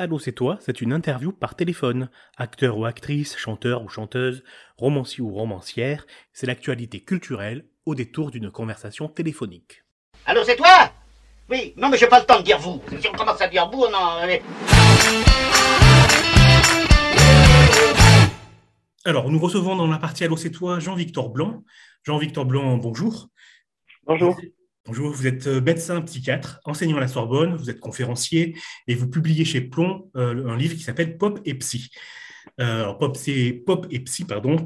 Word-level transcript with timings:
Allô, 0.00 0.20
c'est 0.20 0.30
toi, 0.30 0.58
c'est 0.60 0.80
une 0.80 0.92
interview 0.92 1.32
par 1.32 1.56
téléphone. 1.56 2.08
Acteur 2.36 2.78
ou 2.78 2.84
actrice, 2.84 3.36
chanteur 3.36 3.82
ou 3.82 3.88
chanteuse, 3.88 4.44
romancier 4.76 5.24
ou 5.24 5.32
romancière, 5.32 6.06
c'est 6.32 6.46
l'actualité 6.46 7.00
culturelle 7.00 7.66
au 7.84 7.96
détour 7.96 8.30
d'une 8.30 8.52
conversation 8.52 9.08
téléphonique. 9.08 9.82
Allô, 10.24 10.44
c'est 10.44 10.54
toi 10.54 10.92
Oui, 11.50 11.74
non, 11.76 11.88
mais 11.88 11.98
j'ai 11.98 12.06
pas 12.06 12.20
le 12.20 12.26
temps 12.26 12.38
de 12.38 12.44
dire 12.44 12.60
vous. 12.60 12.80
Si 13.00 13.08
on 13.08 13.12
commence 13.12 13.40
à 13.40 13.48
dire 13.48 13.68
vous, 13.72 13.88
non. 13.90 14.24
Mais... 14.24 14.40
Alors, 19.04 19.28
nous 19.32 19.40
recevons 19.40 19.74
dans 19.74 19.88
la 19.88 19.98
partie 19.98 20.22
Allô, 20.22 20.36
c'est 20.36 20.52
toi 20.52 20.78
Jean-Victor 20.78 21.30
Blanc. 21.30 21.64
Jean-Victor 22.04 22.44
Blanc, 22.44 22.76
bonjour. 22.76 23.30
Bonjour. 24.06 24.36
Bonjour, 24.88 25.10
vous 25.10 25.26
êtes 25.26 25.46
euh, 25.48 25.60
médecin 25.60 26.00
psychiatre, 26.00 26.60
enseignant 26.64 26.96
à 26.96 27.00
la 27.00 27.08
Sorbonne, 27.08 27.54
vous 27.56 27.68
êtes 27.68 27.78
conférencier 27.78 28.56
et 28.86 28.94
vous 28.94 29.06
publiez 29.06 29.44
chez 29.44 29.60
Plomb 29.60 30.10
euh, 30.16 30.48
un 30.48 30.56
livre 30.56 30.74
qui 30.76 30.82
s'appelle 30.82 31.18
Pop 31.18 31.40
et 31.44 31.52
Psy. 31.52 31.90
Euh, 32.58 32.94
pop, 32.94 33.14
c'est 33.14 33.52
pop 33.52 33.86
et 33.90 34.00
psy, 34.00 34.24
pardon, 34.24 34.56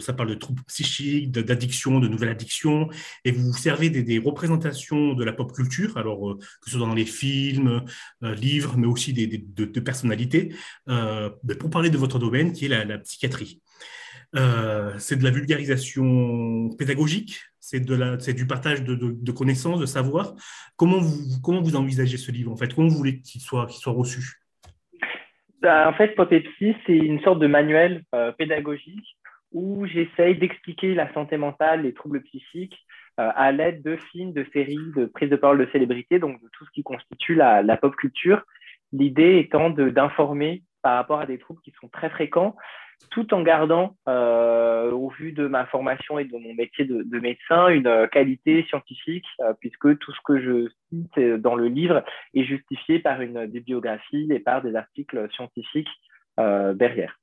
ça 0.00 0.12
parle 0.14 0.30
de 0.30 0.34
troubles 0.34 0.62
psychiques, 0.66 1.30
d'addiction, 1.30 2.00
de, 2.00 2.08
nouvelles 2.08 2.30
addictions, 2.30 2.88
et 3.24 3.30
vous 3.30 3.52
servez 3.52 3.88
des, 3.88 4.18
représentations 4.18 5.14
de 5.14 5.22
la 5.22 5.32
pop 5.32 5.52
culture, 5.52 5.96
alors 5.96 6.36
que 6.36 6.68
ce 6.68 6.76
soit 6.76 6.84
dans 6.84 6.92
les 6.92 7.06
films, 7.06 7.84
livres, 8.22 8.76
mais 8.76 8.88
aussi 8.88 9.12
des, 9.12 9.28
de, 9.28 9.80
personnalités, 9.80 10.54
pour 10.86 11.70
parler 11.70 11.88
de 11.88 11.96
votre 11.96 12.18
domaine 12.18 12.52
qui 12.52 12.66
est 12.66 12.84
la, 12.84 12.98
psychiatrie. 12.98 13.62
C'est 14.98 15.16
de 15.18 15.24
la 15.24 15.30
vulgarisation 15.30 16.70
pédagogique, 16.78 17.40
c'est 17.60 17.80
du 18.34 18.46
partage 18.46 18.84
de, 18.84 19.32
connaissances, 19.32 19.80
de 19.80 19.86
savoir. 19.86 20.34
Comment 20.76 20.98
vous, 21.00 21.76
envisagez 21.76 22.16
ce 22.16 22.30
livre 22.30 22.52
en 22.52 22.56
fait? 22.56 22.72
Comment 22.74 22.88
vous 22.88 22.96
voulez 22.96 23.20
qu'il 23.20 23.40
soit, 23.40 23.66
reçu? 23.86 24.40
Bah, 25.60 25.88
En 25.88 25.92
fait, 25.94 26.14
Pop 26.14 26.28
Psy, 26.28 26.76
c'est 26.86 26.96
une 26.96 27.20
sorte 27.22 27.40
de 27.40 27.46
manuel 27.46 28.02
euh, 28.14 28.32
pédagogique 28.32 29.16
où 29.52 29.86
j'essaye 29.86 30.36
d'expliquer 30.36 30.94
la 30.94 31.12
santé 31.14 31.36
mentale, 31.36 31.82
les 31.82 31.94
troubles 31.94 32.22
psychiques 32.22 32.78
euh, 33.18 33.30
à 33.34 33.52
l'aide 33.52 33.82
de 33.82 33.96
films, 33.96 34.32
de 34.32 34.46
séries, 34.52 34.78
de 34.96 35.06
prises 35.06 35.30
de 35.30 35.36
parole 35.36 35.58
de 35.58 35.70
célébrités, 35.72 36.18
donc 36.18 36.42
de 36.42 36.48
tout 36.52 36.64
ce 36.66 36.70
qui 36.70 36.82
constitue 36.82 37.34
la 37.34 37.76
pop 37.76 37.96
culture. 37.96 38.42
L'idée 38.92 39.38
étant 39.38 39.70
d'informer 39.70 40.62
par 40.82 40.94
rapport 40.94 41.20
à 41.20 41.26
des 41.26 41.38
troubles 41.38 41.60
qui 41.62 41.72
sont 41.80 41.88
très 41.88 42.10
fréquents 42.10 42.54
tout 43.10 43.32
en 43.34 43.42
gardant, 43.42 43.96
euh, 44.08 44.90
au 44.90 45.10
vu 45.10 45.32
de 45.32 45.46
ma 45.46 45.66
formation 45.66 46.18
et 46.18 46.24
de 46.24 46.36
mon 46.36 46.54
métier 46.54 46.84
de, 46.84 47.18
médecin, 47.18 47.68
une 47.68 47.86
euh, 47.86 48.06
qualité 48.06 48.64
scientifique, 48.68 49.24
euh, 49.40 49.52
puisque 49.58 49.98
tout 49.98 50.12
ce 50.12 50.20
que 50.24 50.40
je 50.40 50.68
cite 50.90 51.18
dans 51.40 51.54
le 51.54 51.68
livre 51.68 52.04
est 52.34 52.44
justifié 52.44 52.98
par 52.98 53.20
une 53.20 53.46
bibliographie 53.46 54.28
et 54.30 54.38
par 54.38 54.62
des 54.62 54.74
articles 54.76 55.28
scientifiques 55.32 55.88
derrière. 56.38 57.18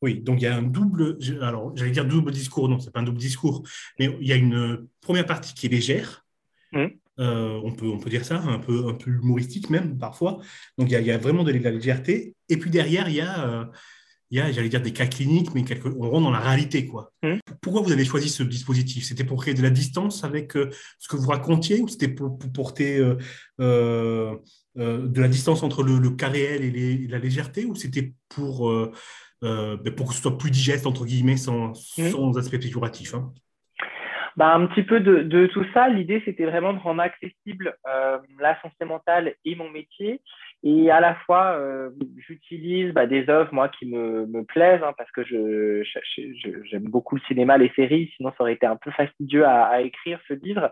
Oui, 0.00 0.20
donc 0.20 0.40
il 0.40 0.44
y 0.44 0.46
a 0.46 0.56
un 0.56 0.62
double, 0.62 1.18
alors 1.42 1.76
j'allais 1.76 1.90
dire 1.90 2.06
double 2.06 2.32
discours, 2.32 2.66
non, 2.70 2.78
c'est 2.78 2.90
pas 2.90 3.00
un 3.00 3.04
double 3.04 3.18
discours, 3.18 3.62
mais 3.98 4.08
il 4.18 4.26
y 4.26 4.32
a 4.32 4.36
une 4.36 4.88
première 5.02 5.26
partie 5.26 5.52
qui 5.52 5.66
est 5.66 5.68
légère, 5.68 6.24
mmh. 6.72 6.86
on, 7.18 7.70
peut, 7.72 7.86
on 7.86 7.98
peut 7.98 8.08
dire 8.08 8.24
ça, 8.24 8.38
un 8.38 8.58
peu, 8.58 8.88
un 8.88 8.94
peu 8.94 9.10
humoristique 9.10 9.68
même 9.68 9.98
parfois. 9.98 10.40
Donc 10.78 10.90
il 10.90 10.98
y, 10.98 11.10
a, 11.10 11.18
vraiment 11.18 11.44
de 11.44 11.52
la 11.52 11.70
légèreté. 11.70 12.34
Et 12.48 12.56
puis 12.56 12.70
derrière, 12.70 13.10
il 13.10 13.16
y 13.16 13.20
a 13.20 13.70
il 14.32 14.38
y 14.38 14.40
a, 14.40 14.50
j'allais 14.50 14.70
dire, 14.70 14.80
des 14.80 14.94
cas 14.94 15.04
cliniques, 15.04 15.54
mais 15.54 15.62
on 15.84 16.08
rentre 16.08 16.24
dans 16.24 16.30
la 16.30 16.40
réalité. 16.40 16.86
Quoi. 16.86 17.12
Mmh. 17.22 17.34
Pourquoi 17.60 17.82
vous 17.82 17.92
avez 17.92 18.06
choisi 18.06 18.30
ce 18.30 18.42
dispositif? 18.42 19.04
C'était 19.04 19.24
pour 19.24 19.42
créer 19.42 19.52
de 19.52 19.60
la 19.60 19.68
distance 19.68 20.24
avec 20.24 20.56
euh, 20.56 20.70
ce 20.98 21.06
que 21.06 21.16
vous 21.16 21.28
racontiez 21.28 21.82
ou 21.82 21.88
c'était 21.88 22.08
pour, 22.08 22.38
porter 22.54 22.98
euh, 22.98 23.18
euh, 23.60 24.36
de 24.74 25.20
la 25.20 25.28
distance 25.28 25.62
entre 25.62 25.82
le, 25.82 26.10
cas 26.16 26.28
réel 26.28 26.64
et, 26.64 27.06
la 27.08 27.18
légèreté 27.18 27.66
ou 27.66 27.74
c'était 27.74 28.14
pour, 28.30 28.72
ben, 29.42 29.94
pour 29.94 30.08
que 30.08 30.14
ce 30.14 30.22
soit 30.22 30.38
plus 30.38 30.50
digeste, 30.50 30.86
entre 30.86 31.04
guillemets, 31.04 31.36
sans, 31.36 31.72
mmh. 31.98 32.08
sans 32.08 32.38
aspect 32.38 32.58
péjoratif 32.58 33.14
hein? 33.14 33.32
Bah, 34.38 34.54
un 34.54 34.66
petit 34.66 34.82
peu 34.82 35.00
de, 35.00 35.24
de 35.24 35.46
tout 35.48 35.66
ça. 35.74 35.90
L'idée, 35.90 36.22
c'était 36.24 36.46
vraiment 36.46 36.72
de 36.72 36.78
rendre 36.78 37.02
accessible 37.02 37.76
la 38.40 38.58
santé 38.62 38.86
mentale 38.86 39.34
et 39.44 39.56
mon 39.56 39.68
métier 39.68 40.22
et 40.64 40.90
à 40.90 41.00
la 41.00 41.16
fois, 41.26 41.56
euh, 41.56 41.90
j'utilise 42.18 42.92
bah, 42.92 43.06
des 43.06 43.28
œuvres, 43.28 43.52
moi, 43.52 43.68
qui 43.68 43.86
me, 43.86 44.26
me 44.26 44.44
plaisent, 44.44 44.82
hein, 44.84 44.94
parce 44.96 45.10
que 45.10 45.24
je, 45.24 45.82
j'aime 46.70 46.84
beaucoup 46.84 47.16
le 47.16 47.22
cinéma, 47.22 47.58
les 47.58 47.70
séries, 47.70 48.12
sinon 48.16 48.30
ça 48.30 48.42
aurait 48.42 48.52
été 48.52 48.66
un 48.66 48.76
peu 48.76 48.92
fastidieux 48.92 49.44
à, 49.44 49.64
à 49.64 49.80
écrire 49.80 50.20
ce 50.28 50.34
livre. 50.34 50.70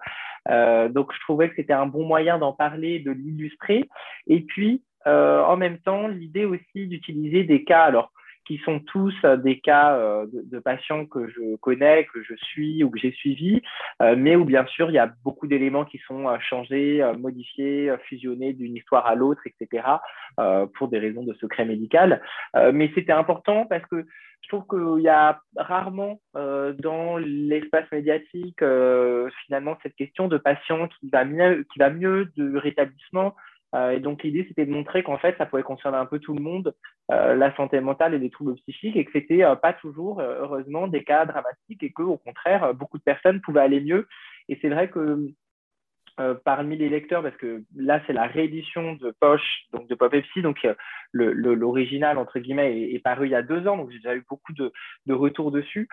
Euh, 0.49 0.89
donc, 0.89 1.13
je 1.13 1.21
trouvais 1.21 1.49
que 1.49 1.57
c'était 1.57 1.73
un 1.73 1.87
bon 1.87 2.07
moyen 2.07 2.39
d'en 2.39 2.53
parler, 2.53 3.01
de 3.01 3.11
l'illustrer. 3.11 3.89
Et 4.29 4.43
puis, 4.43 4.83
euh, 5.09 5.43
en 5.43 5.57
même 5.57 5.79
temps, 5.79 6.07
l'idée 6.07 6.45
aussi 6.45 6.87
d'utiliser 6.87 7.43
des 7.43 7.65
cas, 7.65 7.83
alors 7.83 8.13
qui 8.51 8.59
sont 8.65 8.81
tous 8.81 9.15
euh, 9.25 9.37
des 9.37 9.61
cas 9.61 9.95
euh, 9.95 10.27
de, 10.33 10.59
patients 10.59 11.07
que 11.07 11.29
je 11.29 11.55
connais, 11.59 12.09
que 12.13 12.21
je 12.21 12.35
suis 12.35 12.83
ou 12.83 12.91
que 12.91 12.99
j'ai 12.99 13.13
suivis, 13.13 13.63
euh, 14.03 14.17
mais 14.19 14.35
où 14.35 14.45
bien 14.45 14.67
sûr 14.67 14.91
il 14.91 14.95
y 14.95 14.99
a 14.99 15.13
beaucoup 15.23 15.47
d'éléments 15.47 15.85
qui 15.85 15.99
sont 15.99 16.27
changés, 16.41 17.01
modifiés, 17.17 17.95
fusionnés 18.09 18.53
d'une 18.53 18.75
histoire 18.75 19.07
à 19.07 19.15
l'autre, 19.15 19.43
etc., 19.47 19.85
pour 20.75 20.89
des 20.89 20.99
raisons 20.99 21.23
de 21.23 21.33
secret 21.35 21.65
médical. 21.65 22.21
mais 22.73 22.91
c'était 22.95 23.13
important 23.13 23.67
parce 23.67 23.85
que 23.87 24.05
je 24.43 24.49
trouve 24.49 24.65
qu'il 24.69 25.03
y 25.03 25.09
a 25.09 25.41
rarement 25.57 26.21
dans 26.35 27.19
l'espace 27.19 27.91
médiatique 27.93 28.63
finalement 29.47 29.77
cette 29.83 29.95
question 29.95 30.29
de 30.29 30.39
patient 30.39 30.89
qui 30.89 31.11
va 31.11 31.25
mieux 31.91 32.33
de 32.37 32.57
rétablissement, 32.57 33.35
euh, 33.75 33.91
et 33.91 34.01
donc 34.01 34.23
l'idée, 34.23 34.45
c'était 34.49 34.67
de 34.67 34.73
montrer 34.73 35.03
qu'en 35.03 35.19
fait, 35.19 35.37
ça 35.39 35.47
pouvait 35.47 35.63
concerner 35.63 35.99
un 35.99 36.07
peu 36.07 36.19
tout 36.19 36.35
le 36.35 36.43
monde, 36.43 36.75
euh, 37.13 37.35
la 37.35 37.55
santé 37.57 37.81
mentale 37.81 38.15
et 38.15 38.19
les 38.19 38.31
troubles 38.31 38.55
psychiques, 38.57 38.97
et 38.97 39.05
que 39.05 39.13
c'était 39.13 39.45
euh, 39.45 39.55
pas 39.55 39.73
toujours, 39.73 40.21
heureusement, 40.21 40.89
des 40.89 41.05
cas 41.05 41.25
dramatiques, 41.27 41.83
et 41.83 41.93
que 41.93 42.03
au 42.03 42.17
contraire, 42.17 42.75
beaucoup 42.75 42.99
de 42.99 43.03
personnes 43.03 43.41
pouvaient 43.41 43.61
aller 43.61 43.81
mieux. 43.81 44.09
Et 44.49 44.59
c'est 44.61 44.69
vrai 44.69 44.91
que 44.91 45.29
parmi 46.45 46.77
les 46.77 46.91
lecteurs, 46.91 47.23
parce 47.23 47.37
que 47.37 47.63
là, 47.75 48.03
c'est 48.07 48.13
la 48.13 48.27
réédition 48.27 48.93
de 48.93 49.11
Poche, 49.21 49.63
donc 49.73 49.89
de 49.89 49.95
Pop 49.95 50.15
Psy, 50.15 50.43
donc 50.43 50.67
l'original, 51.13 52.19
entre 52.19 52.41
guillemets, 52.41 52.93
est, 52.93 52.99
paru 52.99 53.27
il 53.27 53.31
y 53.31 53.35
a 53.35 53.43
deux 53.43 53.67
ans, 53.67 53.79
donc 53.79 53.91
j'ai 53.91 53.97
déjà 53.97 54.15
eu 54.15 54.23
beaucoup 54.29 54.53
de, 54.53 54.71
de 55.07 55.15
retours 55.15 55.51
dessus. 55.51 55.89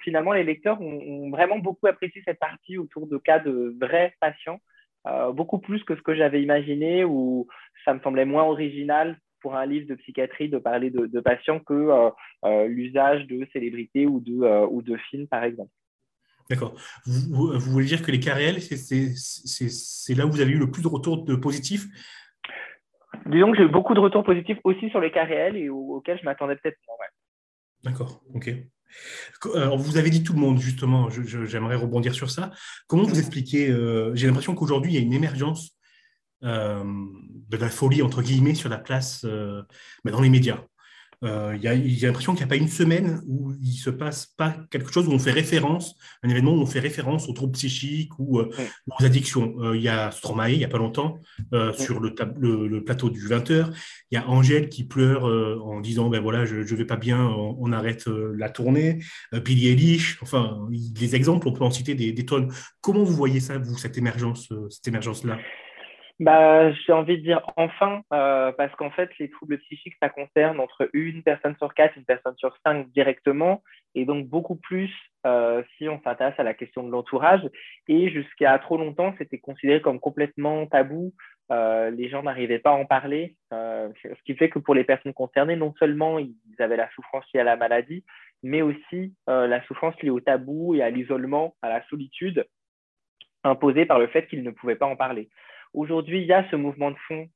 finalement, 0.00 0.32
les 0.32 0.44
lecteurs 0.44 0.80
ont, 0.80 1.30
vraiment 1.30 1.58
beaucoup 1.58 1.86
apprécié 1.86 2.22
cette 2.24 2.38
partie 2.38 2.78
autour 2.78 3.06
de 3.06 3.18
cas 3.18 3.40
de 3.40 3.76
vrais 3.78 4.14
patients 4.20 4.60
euh, 5.06 5.32
beaucoup 5.32 5.58
plus 5.58 5.82
que 5.84 5.96
ce 5.96 6.02
que 6.02 6.14
j'avais 6.14 6.42
imaginé, 6.42 7.04
ou 7.04 7.46
ça 7.84 7.94
me 7.94 8.00
semblait 8.00 8.24
moins 8.24 8.44
original 8.44 9.18
pour 9.40 9.56
un 9.56 9.66
livre 9.66 9.86
de 9.86 9.94
psychiatrie 9.96 10.48
de 10.48 10.58
parler 10.58 10.90
de, 10.90 11.20
patients 11.20 11.60
que 11.60 11.74
euh, 11.74 12.10
euh, 12.46 12.66
l'usage 12.66 13.26
de 13.26 13.46
célébrités 13.52 14.06
ou 14.06 14.20
de, 14.20 14.66
ou 14.66 14.80
de 14.80 14.96
films, 15.10 15.28
par 15.28 15.44
exemple. 15.44 15.70
D'accord. 16.48 16.74
Vous, 17.06 17.52
vous, 17.52 17.70
voulez 17.72 17.86
dire 17.86 18.02
que 18.02 18.10
les 18.10 18.20
cas 18.20 18.34
réels, 18.34 18.60
c'est 18.60 20.14
là 20.14 20.26
où 20.26 20.30
vous 20.30 20.40
avez 20.40 20.52
eu 20.52 20.58
le 20.58 20.70
plus 20.70 20.82
de 20.82 20.88
retours 20.88 21.24
de 21.24 21.34
positifs? 21.34 21.86
Disons 23.26 23.52
que 23.52 23.58
j'ai 23.58 23.64
eu 23.64 23.68
beaucoup 23.68 23.94
de 23.94 24.00
retours 24.00 24.24
positifs 24.24 24.58
aussi 24.64 24.90
sur 24.90 25.00
les 25.00 25.10
cas 25.10 25.24
réels 25.24 25.56
et 25.56 25.68
auxquels 25.68 26.18
je 26.18 26.24
m'attendais 26.24 26.56
peut-être 26.56 26.78
moins. 26.86 26.96
D'accord, 27.84 28.22
ok. 28.34 28.50
Alors, 29.54 29.78
vous 29.78 29.96
avez 29.96 30.10
dit 30.10 30.22
tout 30.22 30.32
le 30.32 30.38
monde, 30.38 30.58
justement, 30.58 31.08
j'aimerais 31.10 31.76
rebondir 31.76 32.14
sur 32.14 32.30
ça. 32.30 32.50
Comment 32.86 33.04
vous 33.04 33.18
expliquez 33.18 33.70
euh, 33.70 34.14
J'ai 34.14 34.26
l'impression 34.26 34.54
qu'aujourd'hui, 34.54 34.92
il 34.92 34.94
y 34.94 34.98
a 34.98 35.02
une 35.02 35.12
émergence 35.12 35.76
euh, 36.44 36.82
de 37.48 37.56
la 37.56 37.68
folie, 37.68 38.02
entre 38.02 38.22
guillemets, 38.22 38.54
sur 38.54 38.68
la 38.68 38.78
place 38.78 39.24
euh, 39.24 39.62
dans 40.04 40.20
les 40.20 40.30
médias. 40.30 40.62
Euh, 41.22 41.56
j'ai 41.60 42.06
l'impression 42.06 42.32
qu'il 42.32 42.40
n'y 42.40 42.48
a 42.48 42.54
pas 42.54 42.56
une 42.56 42.68
semaine 42.68 43.22
où 43.26 43.52
il 43.62 43.70
ne 43.70 43.76
se 43.76 43.90
passe 43.90 44.26
pas 44.26 44.56
quelque 44.70 44.92
chose 44.92 45.08
où 45.08 45.12
on 45.12 45.18
fait 45.18 45.30
référence, 45.30 45.94
un 46.22 46.28
événement 46.28 46.52
où 46.52 46.60
on 46.60 46.66
fait 46.66 46.80
référence 46.80 47.28
aux 47.28 47.32
troubles 47.32 47.52
psychiques 47.52 48.12
ou 48.18 48.40
euh, 48.40 48.50
aux 48.86 49.04
addictions. 49.04 49.54
Euh, 49.60 49.76
il 49.76 49.82
y 49.82 49.88
a 49.88 50.10
Stromae, 50.10 50.50
il 50.50 50.58
n'y 50.58 50.64
a 50.64 50.68
pas 50.68 50.78
longtemps, 50.78 51.18
sur 51.76 52.00
le, 52.00 52.14
le, 52.38 52.84
plateau 52.84 53.10
du 53.10 53.28
20h. 53.28 53.72
Il 54.10 54.14
y 54.14 54.18
a 54.18 54.28
Angèle 54.28 54.68
qui 54.68 54.84
pleure 54.84 55.24
en 55.64 55.80
disant 55.80 56.08
ben 56.08 56.20
voilà, 56.20 56.44
je 56.44 56.56
ne 56.56 56.76
vais 56.76 56.84
pas 56.84 56.96
bien, 56.96 57.24
on, 57.26 57.72
arrête 57.72 58.06
la 58.06 58.50
tournée. 58.50 58.98
Billy 59.44 59.68
Eilish, 59.68 60.18
enfin, 60.22 60.58
les 60.70 61.14
exemples, 61.14 61.48
on 61.48 61.52
peut 61.52 61.64
en 61.64 61.70
citer 61.70 61.94
des, 61.94 62.12
des 62.12 62.26
tonnes. 62.26 62.52
Comment 62.80 63.04
vous 63.04 63.14
voyez 63.14 63.40
ça, 63.40 63.58
vous, 63.58 63.78
cette 63.78 63.98
émergence, 63.98 64.52
cette 64.70 64.86
émergence-là? 64.88 65.38
Bah, 66.20 66.72
j'ai 66.72 66.92
envie 66.92 67.18
de 67.18 67.22
dire 67.22 67.42
enfin, 67.56 68.02
euh, 68.12 68.52
parce 68.52 68.74
qu'en 68.76 68.90
fait, 68.90 69.10
les 69.18 69.30
troubles 69.30 69.58
psychiques, 69.58 69.96
ça 70.00 70.08
concerne 70.08 70.60
entre 70.60 70.88
une 70.92 71.22
personne 71.22 71.56
sur 71.56 71.74
quatre, 71.74 71.96
une 71.96 72.04
personne 72.04 72.36
sur 72.36 72.56
cinq 72.64 72.88
directement, 72.90 73.62
et 73.94 74.04
donc 74.04 74.28
beaucoup 74.28 74.56
plus 74.56 74.92
euh, 75.26 75.62
si 75.76 75.88
on 75.88 76.00
s'intéresse 76.02 76.38
à 76.38 76.44
la 76.44 76.54
question 76.54 76.84
de 76.84 76.90
l'entourage. 76.90 77.42
Et 77.88 78.10
jusqu'à 78.10 78.56
trop 78.60 78.76
longtemps, 78.76 79.14
c'était 79.18 79.38
considéré 79.38 79.80
comme 79.80 79.98
complètement 79.98 80.66
tabou. 80.66 81.12
Euh, 81.50 81.90
les 81.90 82.08
gens 82.08 82.22
n'arrivaient 82.22 82.58
pas 82.58 82.70
à 82.70 82.74
en 82.74 82.86
parler, 82.86 83.36
euh, 83.52 83.90
ce 84.02 84.22
qui 84.24 84.34
fait 84.34 84.48
que 84.48 84.58
pour 84.58 84.74
les 84.74 84.84
personnes 84.84 85.12
concernées, 85.12 85.56
non 85.56 85.74
seulement 85.78 86.18
ils 86.18 86.34
avaient 86.58 86.76
la 86.76 86.88
souffrance 86.92 87.24
liée 87.34 87.40
à 87.40 87.44
la 87.44 87.56
maladie, 87.56 88.02
mais 88.42 88.62
aussi 88.62 89.14
euh, 89.28 89.46
la 89.46 89.62
souffrance 89.64 90.00
liée 90.00 90.10
au 90.10 90.20
tabou 90.20 90.74
et 90.74 90.82
à 90.82 90.88
l'isolement, 90.88 91.54
à 91.60 91.68
la 91.68 91.84
solitude 91.88 92.46
imposée 93.42 93.84
par 93.84 93.98
le 93.98 94.06
fait 94.06 94.26
qu'ils 94.26 94.42
ne 94.42 94.50
pouvaient 94.50 94.76
pas 94.76 94.86
en 94.86 94.96
parler. 94.96 95.28
Aujourd'hui, 95.74 96.20
il 96.20 96.26
y 96.26 96.32
a 96.32 96.48
ce 96.50 96.56
mouvement 96.56 96.90
de 96.90 96.96
fond 97.06 97.28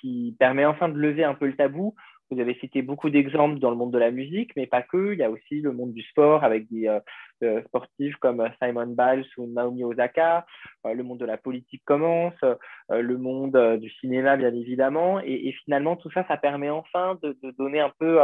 qui 0.00 0.36
permet 0.38 0.64
enfin 0.64 0.88
de 0.88 0.98
lever 0.98 1.24
un 1.24 1.34
peu 1.34 1.46
le 1.46 1.56
tabou. 1.56 1.94
Vous 2.30 2.40
avez 2.40 2.54
cité 2.54 2.80
beaucoup 2.80 3.10
d'exemples 3.10 3.58
dans 3.58 3.70
le 3.70 3.76
monde 3.76 3.92
de 3.92 3.98
la 3.98 4.10
musique, 4.10 4.52
mais 4.56 4.66
pas 4.66 4.82
que. 4.82 5.12
Il 5.12 5.18
y 5.18 5.22
a 5.22 5.30
aussi 5.30 5.60
le 5.60 5.72
monde 5.72 5.92
du 5.92 6.02
sport 6.02 6.42
avec 6.42 6.68
des 6.70 6.88
euh, 6.88 6.98
euh, 7.42 7.62
sportifs 7.64 8.16
comme 8.16 8.48
Simon 8.62 8.86
Biles 8.86 9.26
ou 9.36 9.46
Naomi 9.46 9.84
Osaka. 9.84 10.46
Euh, 10.86 10.94
le 10.94 11.02
monde 11.02 11.18
de 11.18 11.26
la 11.26 11.36
politique 11.36 11.82
commence, 11.84 12.34
le 12.88 13.18
monde 13.18 13.78
du 13.78 13.90
cinéma, 13.90 14.36
bien 14.36 14.54
évidemment. 14.54 15.20
Et, 15.20 15.52
finalement, 15.64 15.96
tout 15.96 16.10
ça, 16.12 16.24
ça 16.26 16.36
permet 16.38 16.70
enfin 16.70 17.18
de, 17.22 17.36
donner 17.58 17.80
un 17.80 17.92
peu 17.98 18.18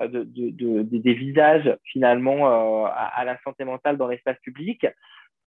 de, 0.00 0.82
des 0.82 1.14
visages 1.14 1.76
finalement 1.84 2.86
à, 2.86 3.24
la 3.24 3.38
santé 3.42 3.64
mentale 3.64 3.96
dans 3.96 4.08
l'espace 4.08 4.38
public 4.40 4.86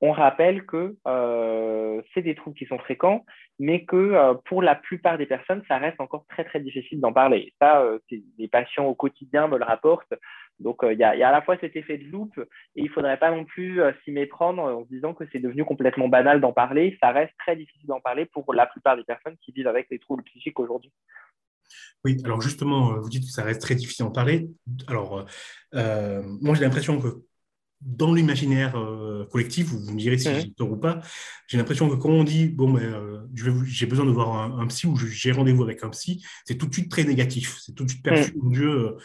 on 0.01 0.11
rappelle 0.11 0.65
que 0.65 0.97
euh, 1.07 2.01
c'est 2.13 2.23
des 2.23 2.33
troubles 2.33 2.57
qui 2.57 2.65
sont 2.65 2.79
fréquents, 2.79 3.23
mais 3.59 3.85
que 3.85 3.95
euh, 3.95 4.33
pour 4.45 4.63
la 4.63 4.73
plupart 4.73 5.19
des 5.19 5.27
personnes, 5.27 5.61
ça 5.67 5.77
reste 5.77 6.01
encore 6.01 6.25
très 6.27 6.43
très 6.43 6.59
difficile 6.59 6.99
d'en 6.99 7.13
parler. 7.13 7.53
Ça, 7.61 7.81
euh, 7.81 7.99
les 8.39 8.47
patients 8.47 8.85
au 8.85 8.95
quotidien 8.95 9.47
me 9.47 9.59
le 9.59 9.63
rapportent. 9.63 10.13
Donc 10.59 10.79
il 10.83 10.97
y, 10.97 11.03
a 11.03 11.09
à 11.09 11.31
la 11.31 11.41
fois 11.41 11.57
cet 11.59 11.75
effet 11.75 11.97
de 11.97 12.05
loupe, 12.05 12.37
et 12.37 12.81
il 12.81 12.85
ne 12.85 12.89
faudrait 12.89 13.17
pas 13.17 13.31
non 13.31 13.45
plus 13.45 13.79
s'y 14.03 14.11
méprendre 14.11 14.61
en 14.61 14.83
se 14.83 14.89
disant 14.89 15.13
que 15.13 15.23
c'est 15.31 15.39
devenu 15.39 15.65
complètement 15.65 16.07
banal 16.07 16.39
d'en 16.39 16.53
parler. 16.53 16.97
Ça 17.01 17.11
reste 17.11 17.33
très 17.39 17.55
difficile 17.55 17.87
d'en 17.87 17.99
parler 17.99 18.25
pour 18.25 18.53
la 18.53 18.67
plupart 18.67 18.95
des 18.95 19.03
personnes 19.03 19.37
qui 19.43 19.51
vivent 19.51 19.67
avec 19.67 19.87
les 19.89 19.97
troubles 19.97 20.23
psychiques 20.23 20.59
aujourd'hui. 20.59 20.91
Oui, 22.05 22.17
alors 22.25 22.41
justement, 22.41 22.93
vous 22.99 23.09
dites 23.09 23.23
que 23.23 23.31
ça 23.31 23.43
reste 23.43 23.61
très 23.61 23.73
difficile 23.73 24.05
d'en 24.05 24.11
parler. 24.11 24.49
Alors, 24.87 25.25
moi 25.73 26.53
j'ai 26.53 26.63
l'impression 26.63 26.99
que 27.01 27.07
dans 27.81 28.13
l'imaginaire 28.13 28.77
euh, 28.77 29.25
collectif, 29.25 29.67
vous, 29.67 29.91
me 29.91 29.97
direz 29.97 30.17
si 30.17 30.29
j'ai 30.33 30.51
tort 30.51 30.71
ou 30.71 30.77
pas, 30.77 31.01
j'ai 31.47 31.57
l'impression 31.57 31.89
que 31.89 31.95
quand 31.95 32.09
on 32.09 32.23
dit 32.23 32.47
bon, 32.47 32.71
ben, 32.71 32.83
euh, 32.83 33.19
j'ai 33.65 33.85
besoin 33.85 34.05
de 34.05 34.11
voir 34.11 34.59
un, 34.59 34.67
psy 34.67 34.87
ou 34.87 34.95
j'ai 34.95 35.31
rendez-vous 35.31 35.63
avec 35.63 35.83
un 35.83 35.89
psy, 35.89 36.23
c'est 36.45 36.57
tout 36.57 36.67
de 36.67 36.73
suite 36.73 36.91
très 36.91 37.03
négatif. 37.03 37.57
C'est 37.59 37.73
tout 37.73 37.85
de 37.85 37.89
suite 37.89 38.03
perçu, 38.03 38.33
mon 38.41 38.49
Dieu, 38.49 38.69
euh, 38.69 38.97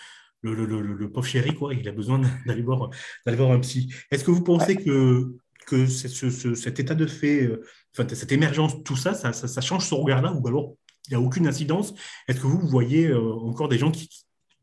le, 0.43 0.55
le, 0.55 0.67
le, 0.67 0.95
le, 0.95 1.11
pauvre 1.11 1.27
chéri, 1.27 1.55
quoi, 1.55 1.75
il 1.75 1.89
a 1.89 1.93
besoin 1.93 2.21
d'aller 2.47 2.63
voir, 2.63 2.91
voir 3.27 3.51
un 3.51 3.61
psy. 3.61 3.93
Est-ce 4.11 4.25
que 4.25 4.31
vous 4.31 4.45
pensez 4.45 4.77
que, 4.77 5.35
que 5.67 5.87
ce, 5.87 6.55
cet 6.55 6.79
état 6.79 6.95
de 6.95 7.07
fait, 7.07 7.51
enfin, 7.97 8.07
cette 8.15 8.33
émergence, 8.33 8.83
tout 8.85 8.97
ça, 8.97 9.15
ça, 9.15 9.33
ça, 9.33 9.49
ça 9.49 9.61
change 9.61 9.87
ce 9.87 9.95
regard-là 9.95 10.33
ou 10.33 10.47
alors 10.47 10.75
il 11.09 11.11
n'y 11.11 11.17
a 11.17 11.21
aucune 11.21 11.47
incidence? 11.47 11.95
Est-ce 12.29 12.41
que 12.41 12.47
vous 12.47 12.69
voyez 12.69 13.13
encore 13.15 13.69
des 13.69 13.79
gens 13.79 13.91
qui, 13.91 14.09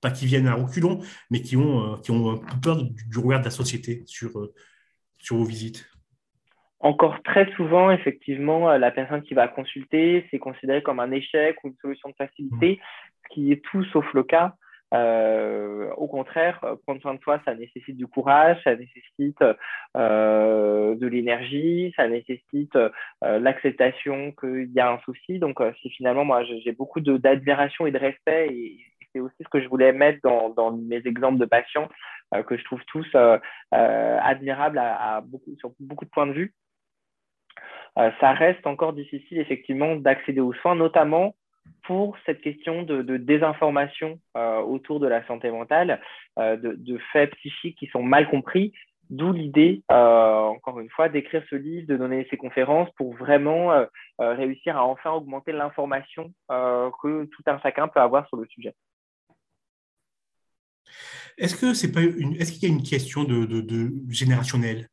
pas 0.03 0.11
qui 0.11 0.25
viennent 0.27 0.47
à 0.47 0.53
reculons, 0.53 0.99
mais 1.31 1.41
qui 1.41 1.57
ont, 1.57 1.93
euh, 1.93 1.97
qui 2.03 2.11
ont 2.11 2.39
peur 2.61 2.77
du, 2.83 3.17
regard 3.17 3.39
de 3.39 3.45
la 3.45 3.51
société 3.51 4.03
sur, 4.05 4.37
euh, 4.37 4.53
sur 5.17 5.37
vos 5.37 5.45
visites 5.45 5.89
encore 6.85 7.23
très 7.23 7.49
souvent, 7.53 7.91
effectivement, 7.91 8.69
euh, 8.69 8.77
la 8.77 8.91
personne 8.91 9.21
qui 9.21 9.33
va 9.33 9.47
consulter, 9.47 10.27
c'est 10.29 10.37
considéré 10.37 10.83
comme 10.83 10.99
un 10.99 11.11
échec 11.11 11.55
ou 11.63 11.69
une 11.69 11.77
solution 11.81 12.09
de 12.09 12.15
facilité, 12.15 12.81
ce 13.23 13.33
qui 13.33 13.53
est 13.53 13.63
tout 13.71 13.85
sauf 13.85 14.05
le 14.13 14.23
cas. 14.23 14.55
au 15.95 16.07
contraire, 16.07 16.59
prendre 16.85 17.01
soin 17.01 17.13
de 17.13 17.21
soi, 17.21 17.39
ça 17.45 17.55
nécessite 17.55 17.95
du 17.95 18.05
courage, 18.05 18.57
ça 18.65 18.75
nécessite 18.75 19.39
de 19.95 21.07
l'énergie, 21.07 21.93
ça 21.95 22.09
nécessite 22.09 22.77
l'acceptation 23.21 24.33
qu'il 24.33 24.73
y 24.73 24.81
a 24.81 24.91
un 24.91 24.99
souci. 25.05 25.39
Donc, 25.39 25.61
si 25.81 25.89
finalement, 25.89 26.25
moi, 26.25 26.43
j'ai 26.43 26.73
beaucoup 26.73 26.99
d'admiration 26.99 27.87
et 27.87 27.91
de 27.91 27.97
respect 27.97 28.49
et, 28.51 28.92
c'est 29.13 29.19
aussi 29.19 29.37
ce 29.39 29.49
que 29.49 29.61
je 29.61 29.67
voulais 29.67 29.93
mettre 29.93 30.19
dans, 30.23 30.71
mes 30.71 31.05
exemples 31.05 31.37
de 31.37 31.45
patients 31.45 31.87
euh, 32.33 32.43
que 32.43 32.57
je 32.57 32.63
trouve 32.63 32.83
tous 32.85 33.07
euh, 33.15 33.37
euh, 33.73 34.19
admirables 34.21 34.79
à, 34.79 35.21
beaucoup, 35.21 35.55
sur 35.59 35.71
beaucoup 35.79 36.05
de 36.05 36.09
points 36.09 36.27
de 36.27 36.33
vue. 36.33 36.53
ça 37.95 38.33
reste 38.33 38.65
encore 38.65 38.93
difficile 38.93 39.37
effectivement 39.37 39.95
d'accéder 39.95 40.41
aux 40.41 40.53
soins, 40.53 40.75
notamment 40.75 41.35
pour 41.83 42.17
cette 42.25 42.41
question 42.41 42.83
de, 42.83 43.17
désinformation 43.17 44.19
autour 44.35 44.99
de 44.99 45.07
la 45.07 45.25
santé 45.27 45.51
mentale, 45.51 46.01
de, 46.37 46.97
faits 47.11 47.31
psychiques 47.35 47.77
qui 47.77 47.87
sont 47.87 48.03
mal 48.03 48.27
compris, 48.29 48.73
D'où 49.09 49.31
l'idée, 49.31 49.83
encore 49.89 50.79
une 50.79 50.89
fois, 50.89 51.07
d'écrire 51.07 51.43
ce 51.49 51.55
livre, 51.55 51.85
de 51.87 51.97
donner 51.97 52.25
ces 52.31 52.37
conférences 52.37 52.89
pour 52.97 53.13
vraiment 53.13 53.85
réussir 54.17 54.75
à 54.75 54.85
enfin 54.85 55.11
augmenter 55.11 55.51
l'information 55.51 56.33
que 56.49 57.25
tout 57.25 57.43
un 57.45 57.59
chacun 57.59 57.87
peut 57.87 57.99
avoir 57.99 58.27
sur 58.27 58.37
le 58.37 58.47
sujet. 58.47 58.73
Est-ce 61.37 61.55
que 61.55 61.73
qu'il 61.73 62.69
y 62.69 62.71
a 62.71 62.75
une 62.75 62.83
question 62.83 63.27
générationnelle 64.09 64.89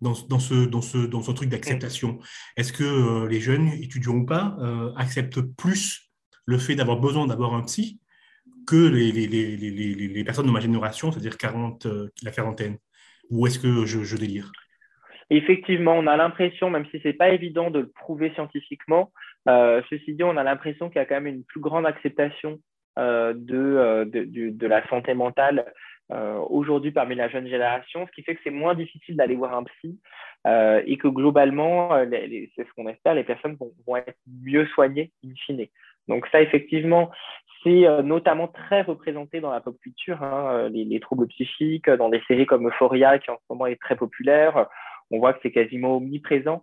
dans, 0.00 0.14
ce, 0.14 1.32
truc 1.32 1.48
d'acceptation? 1.48 2.18
Est-ce 2.56 2.72
que 2.72 2.84
euh, 2.84 3.28
les 3.28 3.40
jeunes, 3.40 3.68
étudiants 3.68 4.14
ou 4.14 4.26
pas, 4.26 4.56
euh, 4.60 4.92
acceptent 4.96 5.40
plus 5.40 6.10
le 6.46 6.58
fait 6.58 6.74
d'avoir 6.74 6.98
besoin 6.98 7.26
d'avoir 7.26 7.54
un 7.54 7.62
psy 7.62 8.00
que 8.66 8.88
les, 8.88 10.24
personnes 10.24 10.46
de 10.46 10.50
ma 10.50 10.60
génération, 10.60 11.12
c'est-à-dire 11.12 11.36
40, 11.36 11.86
euh, 11.86 12.08
la 12.22 12.30
quarantaine? 12.30 12.78
Ou 13.30 13.46
est-ce 13.46 13.58
que 13.58 13.86
je, 13.86 14.02
je 14.02 14.16
délire? 14.16 14.52
Effectivement, 15.30 15.94
on 15.94 16.06
a 16.06 16.16
l'impression, 16.16 16.68
même 16.68 16.84
si 16.90 17.00
ce 17.00 17.08
n'est 17.08 17.14
pas 17.14 17.30
évident 17.30 17.70
de 17.70 17.80
le 17.80 17.88
prouver 17.88 18.30
scientifiquement, 18.34 19.10
ceci 19.46 20.14
dit, 20.14 20.22
on 20.22 20.36
a 20.36 20.42
l'impression 20.42 20.88
qu'il 20.90 20.96
y 20.96 21.02
a 21.02 21.06
quand 21.06 21.14
même 21.14 21.26
une 21.26 21.44
plus 21.44 21.60
grande 21.60 21.86
acceptation 21.86 22.60
de, 22.96 24.04
de, 24.04 24.50
de, 24.50 24.66
la 24.66 24.86
santé 24.88 25.14
mentale 25.14 25.72
euh, 26.12 26.38
aujourd'hui 26.50 26.90
parmi 26.90 27.14
la 27.14 27.28
jeune 27.28 27.48
génération, 27.48 28.06
ce 28.06 28.12
qui 28.12 28.22
fait 28.22 28.34
que 28.34 28.40
c'est 28.44 28.50
moins 28.50 28.74
difficile 28.74 29.16
d'aller 29.16 29.36
voir 29.36 29.54
un 29.54 29.64
psy 29.64 29.98
et 30.86 30.98
que 30.98 31.08
globalement, 31.08 31.90
c'est 32.10 32.66
ce 32.66 32.72
qu'on 32.76 32.88
espère, 32.88 33.14
les 33.14 33.24
personnes 33.24 33.54
vont, 33.54 33.72
vont, 33.86 33.96
être 33.96 34.18
mieux 34.42 34.66
soignées 34.66 35.10
in 35.24 35.32
fine. 35.46 35.66
Donc 36.06 36.26
ça, 36.30 36.42
effectivement, 36.42 37.10
c'est 37.62 37.86
notamment 38.02 38.48
très 38.48 38.82
représenté 38.82 39.40
dans 39.40 39.50
la 39.50 39.62
pop 39.62 39.78
culture, 39.80 40.22
hein, 40.22 40.68
les, 40.68 40.84
les, 40.84 41.00
troubles 41.00 41.28
psychiques, 41.28 41.88
dans 41.88 42.10
des 42.10 42.20
séries 42.28 42.44
comme 42.44 42.68
Euphoria, 42.68 43.18
qui 43.18 43.30
en 43.30 43.36
ce 43.36 43.44
moment 43.48 43.64
est 43.64 43.80
très 43.80 43.96
populaire. 43.96 44.66
On 45.10 45.18
voit 45.18 45.32
que 45.32 45.40
c'est 45.42 45.50
quasiment 45.50 45.96
omniprésent. 45.96 46.62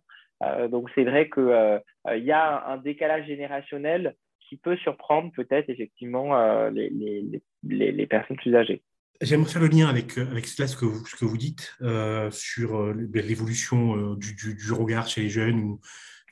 donc 0.70 0.92
c'est 0.94 1.04
vrai 1.04 1.28
qu'il 1.28 1.82
il 2.16 2.24
y 2.24 2.32
a 2.32 2.64
un 2.68 2.78
décalage 2.78 3.26
générationnel 3.26 4.16
qui 4.52 4.58
peut 4.58 4.76
surprendre 4.84 5.32
peut-être 5.32 5.70
effectivement 5.70 6.36
euh, 6.38 6.70
les, 6.72 6.90
les, 6.90 7.92
les, 7.94 8.06
personnes 8.06 8.36
plus 8.36 8.54
âgées. 8.54 8.84
J'aimerais 9.22 9.50
faire 9.50 9.62
le 9.62 9.70
lien 9.70 9.88
avec, 9.88 10.18
euh, 10.18 10.30
avec 10.30 10.46
cela, 10.46 10.68
ce 10.68 10.76
que 10.76 10.84
vous, 10.84 11.06
ce 11.06 11.16
que 11.16 11.24
vous 11.24 11.38
dites 11.38 11.74
euh, 11.82 12.30
sur 12.32 12.94
l'évolution 12.94 14.16
du, 14.16 14.36
du, 14.36 14.74
regard 14.74 15.08
chez 15.08 15.22
les 15.22 15.30
jeunes 15.30 15.58
ou 15.58 15.80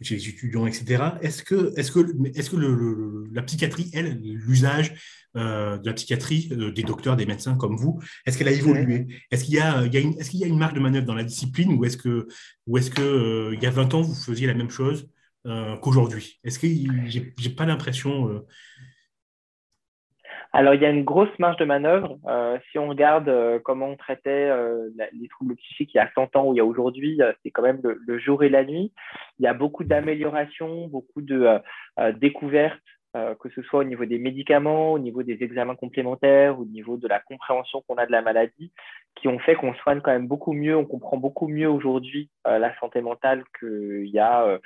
chez 0.02 0.16
les 0.16 0.28
étudiants, 0.28 0.68
etc. 0.68 1.02
Est-ce 1.22 1.44
que, 1.44 1.72
est 1.78 1.84
-ce 1.84 1.92
que, 1.94 2.00
est 2.38 2.42
-ce 2.42 2.50
que 2.50 2.58
le, 2.58 3.30
la 3.32 3.42
psychiatrie, 3.44 3.90
elle, 3.94 4.20
l'usage 4.22 4.96
de 5.36 5.86
la 5.86 5.94
psychiatrie, 5.94 6.50
des 6.76 6.84
docteurs, 6.84 7.16
des 7.16 7.26
médecins 7.26 7.56
comme 7.56 7.78
vous, 7.78 8.02
est-ce 8.26 8.38
qu'elle 8.38 8.50
a 8.50 8.52
évolué? 8.52 9.08
Est-ce 9.32 9.46
qu'il 9.46 9.54
y, 9.54 9.60
a, 9.60 9.86
est 9.86 10.24
-ce 10.24 10.30
qu'il 10.30 10.42
y 10.42 10.44
a 10.44 10.48
une 10.48 10.58
marge 10.58 10.74
de 10.74 10.82
manœuvre 10.82 11.06
dans 11.06 11.16
la 11.16 11.24
discipline 11.24 11.72
ou 11.72 11.86
est-ce 11.86 11.98
qu'il 11.98 12.28
est 12.76 12.94
que, 12.94 13.54
il 13.54 13.64
y 13.64 13.66
a 13.66 13.72
20 13.72 13.94
ans, 13.94 14.02
vous 14.02 14.16
faisiez 14.16 14.48
la 14.48 14.56
même 14.56 14.72
chose? 14.72 15.08
Euh, 15.46 15.78
qu'aujourd'hui 15.78 16.40
Est-ce 16.44 16.60
que 16.60 16.68
j'ai 16.68 17.50
pas 17.50 17.66
l'impression 17.66 18.28
euh, 18.28 18.46
alors, 20.52 20.74
il 20.74 20.82
y 20.82 20.86
a 20.86 20.90
une 20.90 21.04
grosse 21.04 21.38
marge 21.38 21.58
de 21.58 21.66
manœuvre. 21.66 22.18
Euh, 22.28 22.58
si 22.72 22.80
on 22.80 22.90
regarde 22.90 23.32
comment 23.64 23.90
on 23.90 23.96
traitait 23.96 24.50
les 25.14 25.28
troubles 25.28 25.56
psychiques 25.58 25.94
il 25.94 25.98
y 25.98 26.00
a 26.00 26.10
100 26.16 26.36
ans 26.36 26.48
ou 26.48 26.56
il 26.56 26.58
y 26.58 26.60
a 26.60 26.66
aujourd'hui, 26.66 27.20
c'est 27.44 27.52
quand 27.52 27.62
même 27.62 27.80
le, 27.84 28.18
jour 28.18 28.44
et 28.44 28.50
la 28.50 28.66
nuit. 28.66 28.92
Il 29.38 29.44
y 29.44 29.48
a 29.48 29.54
beaucoup 29.54 29.84
d'améliorations, 29.84 30.88
beaucoup 30.88 31.22
de 31.22 31.60
découvertes, 32.16 32.82
que 33.14 33.50
ce 33.54 33.62
soit 33.62 33.82
au 33.82 33.84
niveau 33.84 34.06
des 34.06 34.18
médicaments, 34.18 34.94
au 34.94 34.98
niveau 34.98 35.22
des 35.22 35.38
examens 35.44 35.76
complémentaires, 35.76 36.60
au 36.60 36.66
niveau 36.66 36.98
de 36.98 37.08
la 37.08 37.20
compréhension 37.20 37.84
qu'on 37.88 37.98
a 37.98 38.08
de 38.08 38.12
la 38.12 38.24
maladie, 38.24 38.72
qui 39.22 39.28
ont 39.28 39.38
fait 39.38 39.54
qu'on 39.54 39.76
soigne 39.76 40.02
quand 40.02 40.12
même 40.12 40.28
beaucoup 40.28 40.54
mieux, 40.54 40.76
on 40.76 40.86
comprend 40.86 41.18
beaucoup 41.18 41.48
mieux 41.48 41.70
aujourd'hui 41.70 42.32
la 42.44 42.76
santé 42.80 43.02
mentale 43.02 43.44
qu'il 43.60 44.08
y 44.08 44.18
a 44.18 44.60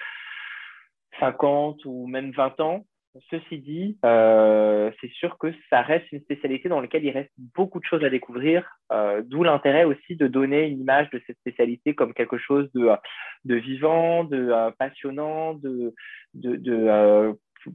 50 1.20 1.86
ou 1.86 2.08
même 2.08 2.32
20 2.32 2.60
ans. 2.60 2.86
Ceci 3.30 3.60
dit, 3.60 3.98
euh, 4.04 4.90
c'est 5.00 5.12
sûr 5.12 5.38
que 5.38 5.54
ça 5.70 5.84
reste 5.84 6.12
une 6.12 6.22
spécialité 6.22 6.68
dans 6.68 6.82
laquelle 6.82 7.06
il 7.06 7.12
reste 7.12 7.32
beaucoup 7.56 7.80
de 7.80 7.86
choses 7.86 8.04
à 8.04 8.10
découvrir, 8.10 8.68
euh, 8.92 9.22
d'où 9.24 9.44
l'intérêt 9.44 9.84
aussi 9.84 10.16
de 10.16 10.28
donner 10.28 10.64
une 10.64 10.82
image 10.82 11.12
de 11.12 11.22
cette 11.28 11.38
spécialité 11.38 11.94
comme 11.94 12.16
quelque 12.16 12.40
chose 12.40 12.72
de, 12.74 13.56
vivant, 13.56 14.24
de 14.24 14.50
euh, 14.50 14.72
passionnant, 14.80 15.54
de, 15.54 15.94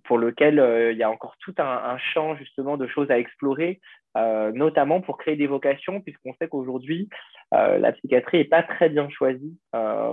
pour 0.05 0.19
lequel 0.19 0.91
il 0.93 0.99
y 0.99 1.05
a 1.05 1.11
encore 1.11 1.37
tout 1.39 1.55
un, 1.59 1.97
champ 1.99 2.35
justement 2.35 2.77
de 2.77 2.89
choses 2.89 3.11
à 3.11 3.19
explorer, 3.19 3.81
notamment 4.17 5.01
pour 5.01 5.19
créer 5.19 5.37
des 5.37 5.47
vocations, 5.47 6.01
puisqu'on 6.01 6.35
sait 6.35 6.49
qu'aujourd'hui, 6.49 7.09
la 7.53 7.93
psychiatrie 7.93 8.39
n'est 8.39 8.45
pas 8.45 8.65
très 8.65 8.89
bien 8.89 9.09
choisie 9.09 9.57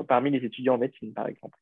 parmi 0.07 0.29
les 0.29 0.45
étudiants 0.45 0.75
en 0.75 0.77
médecine, 0.77 1.13
par 1.13 1.27
exemple. 1.27 1.57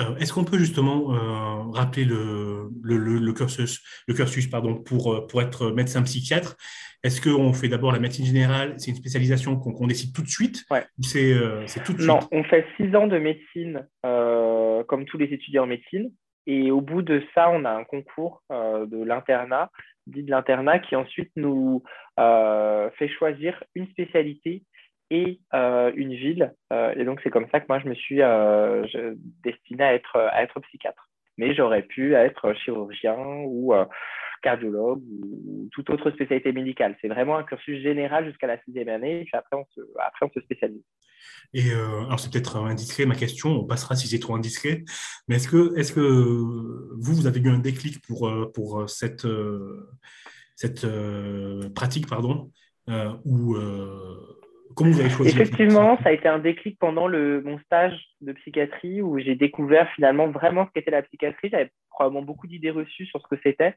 Euh, 0.00 0.16
est-ce 0.16 0.32
qu'on 0.32 0.44
peut 0.44 0.58
justement 0.58 1.14
euh, 1.14 1.70
rappeler 1.72 2.04
le, 2.04 2.70
le, 2.82 3.32
cursus, 3.32 3.82
le 4.08 4.14
cursus 4.14 4.46
pardon, 4.46 4.76
pour, 4.76 5.12
euh, 5.12 5.26
pour 5.26 5.42
être 5.42 5.70
médecin 5.70 6.02
psychiatre? 6.02 6.56
Est-ce 7.02 7.20
qu'on 7.20 7.52
fait 7.52 7.68
d'abord 7.68 7.92
la 7.92 7.98
médecine 7.98 8.24
générale? 8.24 8.74
C'est 8.78 8.90
une 8.90 8.96
spécialisation 8.96 9.56
qu'on 9.56 9.86
décide 9.86 10.14
tout 10.14 10.22
de 10.22 10.28
suite? 10.28 10.64
Ouais. 10.70 10.84
C'est 11.00 11.82
tout 11.84 11.94
de 11.94 12.04
Non, 12.04 12.20
on 12.30 12.44
fait 12.44 12.64
six 12.76 12.94
ans 12.94 13.08
de 13.08 13.18
médecine 13.18 13.86
comme 14.86 15.04
tous 15.06 15.18
les 15.18 15.26
étudiants 15.26 15.64
en 15.64 15.66
médecine. 15.66 16.12
Et 16.46 16.70
au 16.70 16.80
bout 16.80 17.02
de 17.02 17.22
ça, 17.34 17.50
on 17.50 17.64
a 17.64 17.70
un 17.70 17.82
concours 17.82 18.42
de 18.50 19.04
l'internat, 19.04 19.70
dit 20.06 20.22
de 20.22 20.30
l'internat, 20.30 20.78
qui 20.78 20.94
ensuite 20.94 21.32
nous 21.34 21.82
fait 22.16 23.08
choisir 23.18 23.64
une 23.74 23.88
spécialité 23.88 24.62
et 25.12 25.40
une 25.52 26.14
ville. 26.14 26.54
et 26.96 27.04
donc, 27.04 27.20
c'est 27.22 27.30
comme 27.30 27.48
ça 27.50 27.60
que 27.60 27.66
moi, 27.68 27.80
je 27.80 27.88
me 27.88 27.94
suis 27.94 28.20
destinée 29.44 29.84
à 29.84 29.94
être, 29.94 30.16
à 30.16 30.42
être 30.42 30.60
psychiatre. 30.60 31.08
Mais 31.38 31.54
j'aurais 31.54 31.82
pu 31.82 32.14
être 32.14 32.54
chirurgien 32.54 33.16
ou 33.46 33.74
cardiologue 34.42 35.02
ou 35.02 35.68
toute 35.72 35.88
autre 35.90 36.10
spécialité 36.10 36.52
médicale. 36.52 36.96
C'est 37.00 37.08
vraiment 37.08 37.38
un 37.38 37.44
cursus 37.44 37.80
général 37.82 38.26
jusqu'à 38.26 38.46
la 38.46 38.62
sixième 38.62 38.88
année, 38.88 39.24
puis 39.24 39.36
après 39.36 39.56
on 39.56 39.64
se, 39.74 39.80
après 39.98 40.26
on 40.26 40.30
se 40.32 40.40
spécialise. 40.40 40.82
Et 41.54 41.70
euh, 41.70 42.04
alors 42.06 42.20
c'est 42.20 42.30
peut-être 42.30 42.56
indiscret 42.56 43.06
ma 43.06 43.14
question, 43.14 43.50
on 43.50 43.64
passera 43.64 43.94
si 43.94 44.08
c'est 44.08 44.18
trop 44.18 44.34
indiscret, 44.34 44.84
mais 45.28 45.36
est-ce 45.36 45.48
que, 45.48 45.78
est 45.78 45.94
que 45.94 46.00
vous, 46.00 47.14
vous 47.14 47.26
avez 47.26 47.40
eu 47.40 47.48
un 47.48 47.58
déclic 47.58 48.02
pour, 48.02 48.28
euh, 48.28 48.50
pour 48.52 48.88
cette, 48.90 49.24
euh, 49.24 49.88
cette 50.56 50.86
pratique, 51.74 52.08
pardon, 52.08 52.50
ou 53.24 53.56
Comment 54.74 54.90
vous 54.90 55.00
avez 55.00 55.10
choisi 55.10 55.30
Effectivement, 55.30 55.98
ça 56.02 56.10
a 56.10 56.12
été 56.12 56.28
un 56.28 56.38
déclic 56.38 56.78
pendant 56.78 57.06
le, 57.06 57.42
mon 57.42 57.58
stage 57.60 57.98
de 58.20 58.32
psychiatrie 58.32 59.02
où 59.02 59.18
j'ai 59.18 59.34
découvert 59.34 59.88
finalement 59.94 60.28
vraiment 60.28 60.66
ce 60.66 60.72
qu'était 60.72 60.90
la 60.90 61.02
psychiatrie. 61.02 61.50
J'avais 61.50 61.70
probablement 61.90 62.22
beaucoup 62.22 62.46
d'idées 62.46 62.70
reçues 62.70 63.06
sur 63.06 63.20
ce 63.20 63.28
que 63.28 63.40
c'était. 63.42 63.74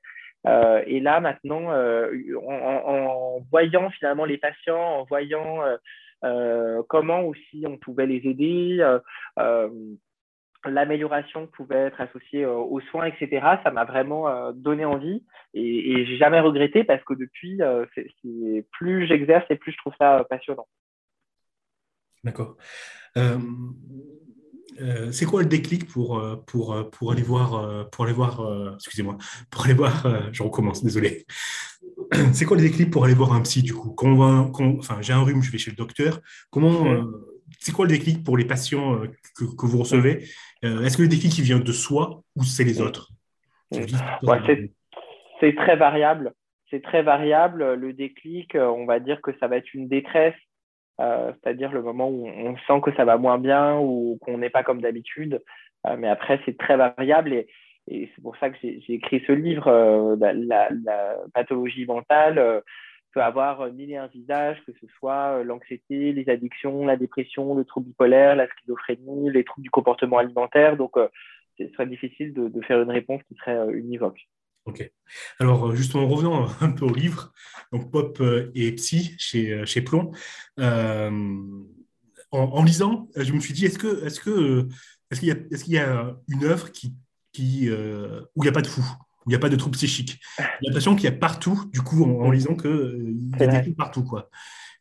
Euh, 0.47 0.83
et 0.85 0.99
là, 0.99 1.19
maintenant, 1.19 1.71
euh, 1.71 2.11
en, 2.47 3.39
voyant 3.51 3.89
finalement 3.91 4.25
les 4.25 4.37
patients, 4.37 4.99
en 4.99 5.03
voyant 5.05 5.61
euh, 6.23 6.83
comment 6.89 7.21
aussi 7.21 7.65
on 7.67 7.77
pouvait 7.77 8.07
les 8.07 8.27
aider, 8.27 8.85
l'amélioration 10.67 11.45
pouvait 11.45 11.75
être 11.75 12.01
associée 12.01 12.45
aux 12.45 12.79
soins, 12.89 13.05
etc., 13.05 13.45
ça 13.63 13.69
m'a 13.69 13.85
vraiment 13.85 14.51
donné 14.51 14.83
envie 14.83 15.23
et, 15.53 15.91
et 15.91 16.05
j'ai 16.07 16.17
jamais 16.17 16.39
regretté 16.39 16.83
parce 16.83 17.03
que 17.03 17.13
depuis, 17.13 17.59
plus 18.71 19.05
j'exerce 19.07 19.45
et 19.51 19.57
plus 19.57 19.73
je 19.73 19.77
trouve 19.77 19.93
ça 19.99 20.25
passionnant. 20.27 20.67
D'accord. 22.25 22.57
Euh, 24.81 25.11
c'est 25.11 25.25
quoi 25.25 25.41
le 25.41 25.47
déclic 25.47 25.87
pour, 25.87 26.19
euh, 26.19 26.35
pour, 26.47 26.73
euh, 26.73 26.83
pour 26.83 27.11
aller 27.11 27.21
voir, 27.21 27.89
pour 27.89 28.05
aller 28.05 28.13
voir 28.13 28.73
excusez-moi, 28.75 29.17
pour 29.49 29.65
aller 29.65 29.73
voir, 29.73 30.31
je 30.31 30.43
recommence, 30.43 30.83
désolé. 30.83 31.25
C'est 32.33 32.45
quoi 32.45 32.57
le 32.57 32.63
déclic 32.63 32.91
pour 32.91 33.05
aller 33.05 33.13
voir 33.13 33.33
un 33.33 33.41
psy 33.41 33.63
du 33.63 33.73
coup? 33.73 33.91
Quand 33.91 34.19
Enfin, 34.77 35.01
j'ai 35.01 35.13
un 35.13 35.21
rhume, 35.21 35.41
je 35.41 35.51
vais 35.51 35.57
chez 35.57 35.71
le 35.71 35.77
docteur. 35.77 36.19
Comment, 36.49 37.05
c'est 37.59 37.71
quoi 37.71 37.85
le 37.85 37.91
déclic 37.91 38.23
pour 38.23 38.37
les 38.37 38.45
patients 38.45 38.99
que, 39.37 39.45
que 39.45 39.65
vous 39.65 39.79
recevez? 39.79 40.27
Est-ce 40.61 40.97
que 40.97 41.03
le 41.03 41.07
déclic 41.07 41.37
il 41.37 41.43
vient 41.43 41.59
de 41.59 41.71
soi 41.71 42.21
ou 42.35 42.43
c'est 42.43 42.63
les 42.63 42.81
autres? 42.81 43.11
C'est 43.71 45.55
très 45.55 45.75
variable. 45.77 46.33
C'est 46.69 46.81
très 46.81 47.01
variable. 47.01 47.75
Le 47.75 47.93
déclic, 47.93 48.55
on 48.55 48.85
va 48.85 48.99
dire 48.99 49.21
que 49.21 49.31
ça 49.39 49.47
va 49.47 49.57
être 49.57 49.73
une 49.73 49.87
détresse 49.87 50.35
euh, 51.01 51.33
c'est-à-dire 51.33 51.71
le 51.71 51.81
moment 51.81 52.09
où 52.09 52.27
on 52.27 52.55
sent 52.57 52.81
que 52.83 52.95
ça 52.95 53.05
va 53.05 53.17
moins 53.17 53.37
bien 53.37 53.77
ou 53.79 54.17
qu'on 54.21 54.37
n'est 54.37 54.49
pas 54.49 54.63
comme 54.63 54.81
d'habitude. 54.81 55.43
Euh, 55.87 55.97
mais 55.97 56.07
après, 56.07 56.39
c'est 56.45 56.57
très 56.57 56.77
variable 56.77 57.33
et, 57.33 57.47
c'est 57.87 58.21
pour 58.23 58.35
ça 58.37 58.49
que 58.49 58.57
j'ai 58.63 58.81
écrit 58.93 59.23
ce 59.27 59.31
livre. 59.31 59.67
Euh, 59.67 60.15
la, 60.19 60.69
pathologie 61.35 61.85
mentale 61.85 62.63
peut 63.13 63.21
avoir 63.21 63.71
mille 63.71 63.91
et 63.91 63.97
un 63.97 64.07
visages, 64.07 64.57
que 64.65 64.71
ce 64.81 64.87
soit 64.97 65.43
l'anxiété, 65.43 66.11
les 66.11 66.27
addictions, 66.27 66.83
la 66.87 66.97
dépression, 66.97 67.53
le 67.53 67.63
trouble 67.63 67.89
bipolaire, 67.89 68.35
la 68.35 68.47
schizophrénie, 68.47 69.29
les 69.29 69.43
troubles 69.43 69.65
du 69.65 69.69
comportement 69.69 70.17
alimentaire. 70.17 70.77
Donc, 70.77 70.93
ce 71.59 71.67
serait 71.73 71.85
difficile 71.85 72.33
de, 72.33 72.47
de, 72.47 72.61
faire 72.61 72.81
une 72.81 72.89
réponse 72.89 73.21
qui 73.27 73.35
serait 73.35 73.71
univoque. 73.71 74.27
Ok. 74.65 74.91
Alors, 75.39 75.67
euh, 75.67 75.75
justement, 75.75 76.07
revenons 76.07 76.47
un 76.61 76.71
peu 76.71 76.85
au 76.85 76.93
livre, 76.93 77.31
donc 77.71 77.91
Pop 77.91 78.19
euh, 78.19 78.51
et 78.55 78.71
Psy 78.73 79.15
chez, 79.17 79.51
euh, 79.51 79.65
chez 79.65 79.81
Plomb. 79.81 80.11
en, 82.31 82.63
lisant, 82.63 83.07
je 83.15 83.31
me 83.31 83.39
suis 83.39 83.53
dit, 83.53 83.65
est-ce 83.65 83.77
que, 83.77 84.03
est-ce 84.05 84.19
que, 84.19 84.67
est-ce 85.11 85.19
qu'il 85.19 85.29
y 85.29 85.31
a, 85.31 85.35
est-ce 85.51 85.63
qu'il 85.63 85.73
y 85.73 85.77
a 85.77 86.15
une 86.27 86.43
œuvre 86.43 86.71
qui, 86.71 86.95
qui, 87.31 87.69
où 87.69 88.43
il 88.43 88.43
n'y 88.43 88.49
a 88.49 88.51
pas 88.51 88.61
de 88.61 88.67
fou, 88.67 88.81
où 88.81 89.29
il 89.29 89.29
n'y 89.29 89.35
a 89.35 89.39
pas 89.39 89.49
de 89.49 89.55
trouble 89.55 89.75
psychique 89.77 90.19
J'ai 90.37 90.45
l'impression 90.63 90.95
qu'il 90.95 91.05
y 91.05 91.07
a 91.07 91.11
partout, 91.11 91.69
du 91.71 91.81
coup, 91.81 92.03
en, 92.03 92.31
lisant 92.31 92.55
qu'il 92.55 93.17
y 93.39 93.43
a 93.43 93.47
des 93.47 93.61
trucs 93.61 93.77
partout, 93.77 94.03
quoi. 94.03 94.29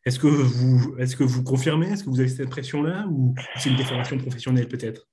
Est-ce 0.03 0.19
que 0.19 0.27
vous, 0.27 0.95
est-ce 0.99 1.15
que 1.15 1.23
vous 1.23 1.43
confirmez? 1.43 1.87
Est-ce 1.87 2.03
que 2.03 2.09
vous 2.09 2.19
avez 2.19 2.29
cette 2.29 2.45
impression-là? 2.45 3.07
Ou 3.09 3.33
c'est 3.57 3.69
une 3.69 3.75
déformation 3.75 4.17
professionnelle 4.17 4.67
peut-être? 4.67 5.07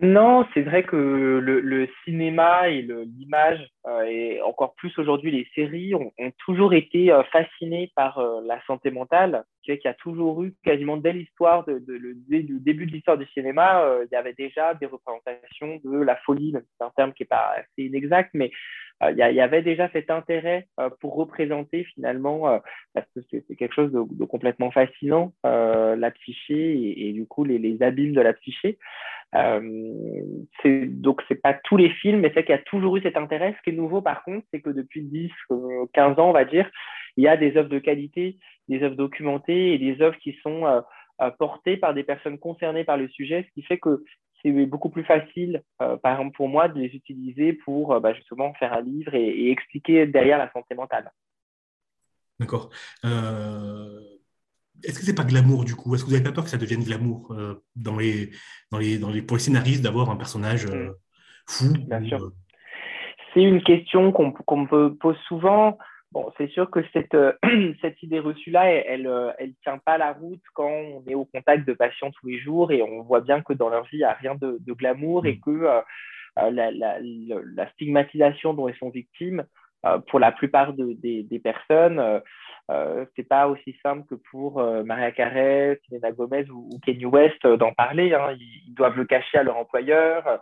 Non, 0.00 0.44
c'est 0.52 0.62
vrai 0.62 0.82
que 0.82 0.96
le, 0.96 1.88
cinéma 2.04 2.68
et 2.68 2.82
l'image, 2.82 3.64
euh, 3.86 4.02
et 4.02 4.42
encore 4.42 4.74
plus 4.74 4.96
aujourd'hui 4.98 5.30
les 5.30 5.46
séries, 5.54 5.94
ont, 5.94 6.12
toujours 6.38 6.74
été 6.74 7.12
euh, 7.12 7.22
fascinés 7.24 7.92
par 7.94 8.18
euh, 8.18 8.40
la 8.44 8.60
santé 8.66 8.90
mentale. 8.90 9.44
Sais 9.64 9.78
qu'il 9.78 9.88
y 9.88 9.92
a 9.92 9.94
toujours 9.94 10.42
eu 10.42 10.52
quasiment 10.64 10.96
dès 10.96 11.12
l'histoire, 11.12 11.64
de, 11.64 11.80
le, 11.86 12.14
du 12.28 12.60
début 12.60 12.86
de 12.86 12.92
l'histoire 12.92 13.16
du 13.16 13.26
cinéma, 13.26 13.82
il 14.02 14.12
y 14.12 14.16
avait 14.16 14.34
déjà 14.34 14.74
des 14.74 14.86
représentations 14.86 15.80
de 15.84 15.98
la 15.98 16.16
folie, 16.16 16.52
c'est 16.52 16.84
un 16.84 16.90
terme 16.96 17.12
qui 17.14 17.22
n'est 17.22 17.28
pas 17.28 17.54
assez 17.56 17.86
inexact, 17.86 18.30
mais 18.34 18.50
il 19.02 19.16
y, 19.16 19.40
avait 19.40 19.62
déjà 19.62 19.90
cet 19.90 20.10
intérêt 20.10 20.66
pour 21.00 21.16
représenter 21.16 21.84
finalement, 21.94 22.60
parce 22.94 23.06
que 23.14 23.20
c'est 23.30 23.56
quelque 23.56 23.74
chose 23.74 23.92
de, 23.92 24.24
complètement 24.24 24.70
fascinant, 24.70 25.32
la 25.44 26.10
psyché 26.12 27.08
et, 27.08 27.12
du 27.12 27.26
coup 27.26 27.44
les, 27.44 27.58
les 27.58 27.82
abîmes 27.82 28.14
de 28.14 28.20
la 28.20 28.32
psyché. 28.32 28.78
Euh, 29.34 29.60
donc, 30.64 31.22
c'est 31.28 31.40
pas 31.40 31.54
tous 31.54 31.76
les 31.76 31.90
films, 31.90 32.20
mais 32.20 32.30
c'est 32.34 32.44
qu'il 32.44 32.54
y 32.54 32.58
a 32.58 32.62
toujours 32.62 32.96
eu 32.96 33.02
cet 33.02 33.16
intérêt. 33.16 33.54
Ce 33.58 33.62
qui 33.62 33.70
est 33.70 33.78
nouveau, 33.78 34.00
par 34.00 34.22
contre, 34.22 34.46
c'est 34.52 34.60
que 34.60 34.70
depuis 34.70 35.02
10, 35.02 35.30
15 35.92 36.18
ans, 36.18 36.30
on 36.30 36.32
va 36.32 36.44
dire, 36.44 36.70
il 37.16 37.24
y 37.24 37.28
a 37.28 37.36
des 37.36 37.56
œuvres 37.56 37.68
de 37.68 37.78
qualité, 37.78 38.38
des 38.68 38.82
œuvres 38.82 38.96
documentées 38.96 39.74
et 39.74 39.78
des 39.78 40.00
œuvres 40.02 40.16
qui 40.18 40.36
sont 40.42 40.66
euh, 40.66 40.80
euh, 41.20 41.30
portées 41.38 41.76
par 41.76 41.94
des 41.94 42.04
personnes 42.04 42.38
concernées 42.38 42.84
par 42.84 42.96
le 42.96 43.08
sujet, 43.08 43.44
ce 43.48 43.54
qui 43.54 43.62
fait 43.66 43.78
que 43.78 44.04
c'est 44.44 44.66
beaucoup 44.66 44.90
plus 44.90 45.04
facile, 45.04 45.62
par 45.78 46.12
exemple 46.12 46.36
pour 46.36 46.48
moi, 46.48 46.68
de 46.68 46.78
les 46.78 46.94
utiliser 46.94 47.54
pour 47.54 47.98
bah, 48.00 48.12
justement 48.12 48.52
faire 48.54 48.74
un 48.74 48.82
livre 48.82 49.14
et, 49.14 49.26
et, 49.26 49.50
expliquer 49.50 50.06
derrière 50.06 50.38
la 50.38 50.52
santé 50.52 50.74
mentale. 50.74 51.10
D'accord. 52.38 52.70
Est-ce 54.82 54.98
que 54.98 55.04
c'est 55.04 55.14
pas 55.14 55.24
glamour 55.24 55.64
du 55.64 55.74
coup? 55.74 55.94
Est-ce 55.94 56.02
que 56.02 56.08
vous 56.08 56.12
n'avez 56.12 56.24
pas 56.24 56.32
peur 56.32 56.44
que 56.44 56.50
ça 56.50 56.58
devienne 56.58 56.82
glamour 56.82 57.32
euh, 57.32 57.62
dans 57.76 57.96
les, 57.96 58.30
dans 58.70 58.78
les, 58.78 58.98
dans 58.98 59.10
les, 59.10 59.22
pour 59.22 59.36
les 59.36 59.42
scénaristes 59.42 59.82
d'avoir 59.82 60.10
un 60.10 60.16
personnage 60.16 60.66
euh, 60.66 60.88
mm. 60.88 60.94
fou 61.46 61.72
Bien 61.88 62.04
sûr. 62.04 62.22
Euh, 62.22 62.34
c'est 63.32 63.42
une 63.42 63.62
question 63.62 64.12
qu'on 64.12 64.56
me 64.56 64.88
pose 64.90 65.16
souvent. 65.26 65.78
Bon, 66.14 66.32
c'est 66.38 66.48
sûr 66.48 66.70
que 66.70 66.80
cette, 66.92 67.16
cette 67.82 68.02
idée 68.02 68.20
reçue-là, 68.20 68.70
elle 68.70 69.02
ne 69.02 69.52
tient 69.62 69.78
pas 69.78 69.98
la 69.98 70.12
route 70.12 70.42
quand 70.54 70.70
on 70.70 71.04
est 71.06 71.14
au 71.14 71.26
contact 71.26 71.66
de 71.66 71.74
patients 71.74 72.10
tous 72.12 72.28
les 72.28 72.38
jours 72.38 72.72
et 72.72 72.82
on 72.82 73.02
voit 73.02 73.20
bien 73.20 73.42
que 73.42 73.52
dans 73.52 73.68
leur 73.68 73.84
vie, 73.84 73.96
il 73.96 73.98
n'y 73.98 74.04
a 74.04 74.12
rien 74.12 74.34
de, 74.36 74.58
glamour 74.68 75.26
et 75.26 75.34
mm. 75.34 75.40
que 75.40 75.82
la, 76.36 76.70
la, 76.70 76.98
la, 77.00 77.70
stigmatisation 77.72 78.54
dont 78.54 78.68
ils 78.68 78.76
sont 78.76 78.90
victimes, 78.90 79.44
pour 80.08 80.18
la 80.18 80.32
plupart 80.32 80.72
des, 80.72 81.24
des, 81.24 81.38
personnes, 81.38 82.22
euh, 82.70 83.04
c'est 83.14 83.28
pas 83.28 83.48
aussi 83.48 83.76
simple 83.82 84.06
que 84.08 84.14
pour 84.30 84.58
euh, 84.58 84.84
Maria 84.84 85.12
Carey, 85.12 85.78
Selena 85.86 86.12
Gomez 86.12 86.48
ou, 86.48 86.70
ou 86.72 86.78
Kanye 86.78 87.04
West 87.04 87.44
euh, 87.44 87.56
d'en 87.56 87.72
parler. 87.72 88.14
Hein. 88.14 88.36
Ils, 88.38 88.74
doivent 88.74 88.96
le 88.96 89.04
cacher 89.04 89.38
à 89.38 89.42
leur 89.42 89.56
employeur. 89.56 90.40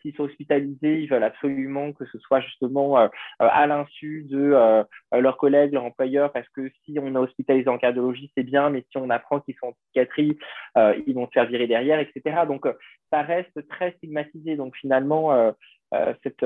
S'ils 0.00 0.14
sont 0.14 0.24
hospitalisés, 0.24 1.02
ils 1.02 1.08
veulent 1.08 1.22
absolument 1.24 1.92
que 1.92 2.04
ce 2.06 2.18
soit 2.18 2.40
justement 2.40 3.08
à 3.38 3.66
l'insu 3.66 4.26
de 4.28 4.84
leurs 5.12 5.36
collègues, 5.36 5.72
leur 5.72 5.84
employeur, 5.84 6.32
parce 6.32 6.48
que 6.50 6.70
si 6.84 6.98
on 6.98 7.14
est 7.14 7.18
hospitalisé 7.18 7.68
en 7.68 7.78
cardiologie, 7.78 8.30
c'est 8.36 8.42
bien, 8.42 8.70
mais 8.70 8.84
si 8.90 8.98
on 8.98 9.10
apprend 9.10 9.40
qu'ils 9.40 9.54
sont 9.60 9.68
en 9.68 9.72
psychiatrie, 9.72 10.36
ils 10.76 11.14
vont 11.14 11.26
se 11.26 11.32
faire 11.32 11.46
virer 11.46 11.66
derrière, 11.66 12.00
etc. 12.00 12.42
Donc, 12.46 12.66
ça 13.10 13.22
reste 13.22 13.68
très 13.68 13.92
stigmatisé. 13.92 14.56
Donc, 14.56 14.76
finalement, 14.76 15.54
cette, 16.22 16.44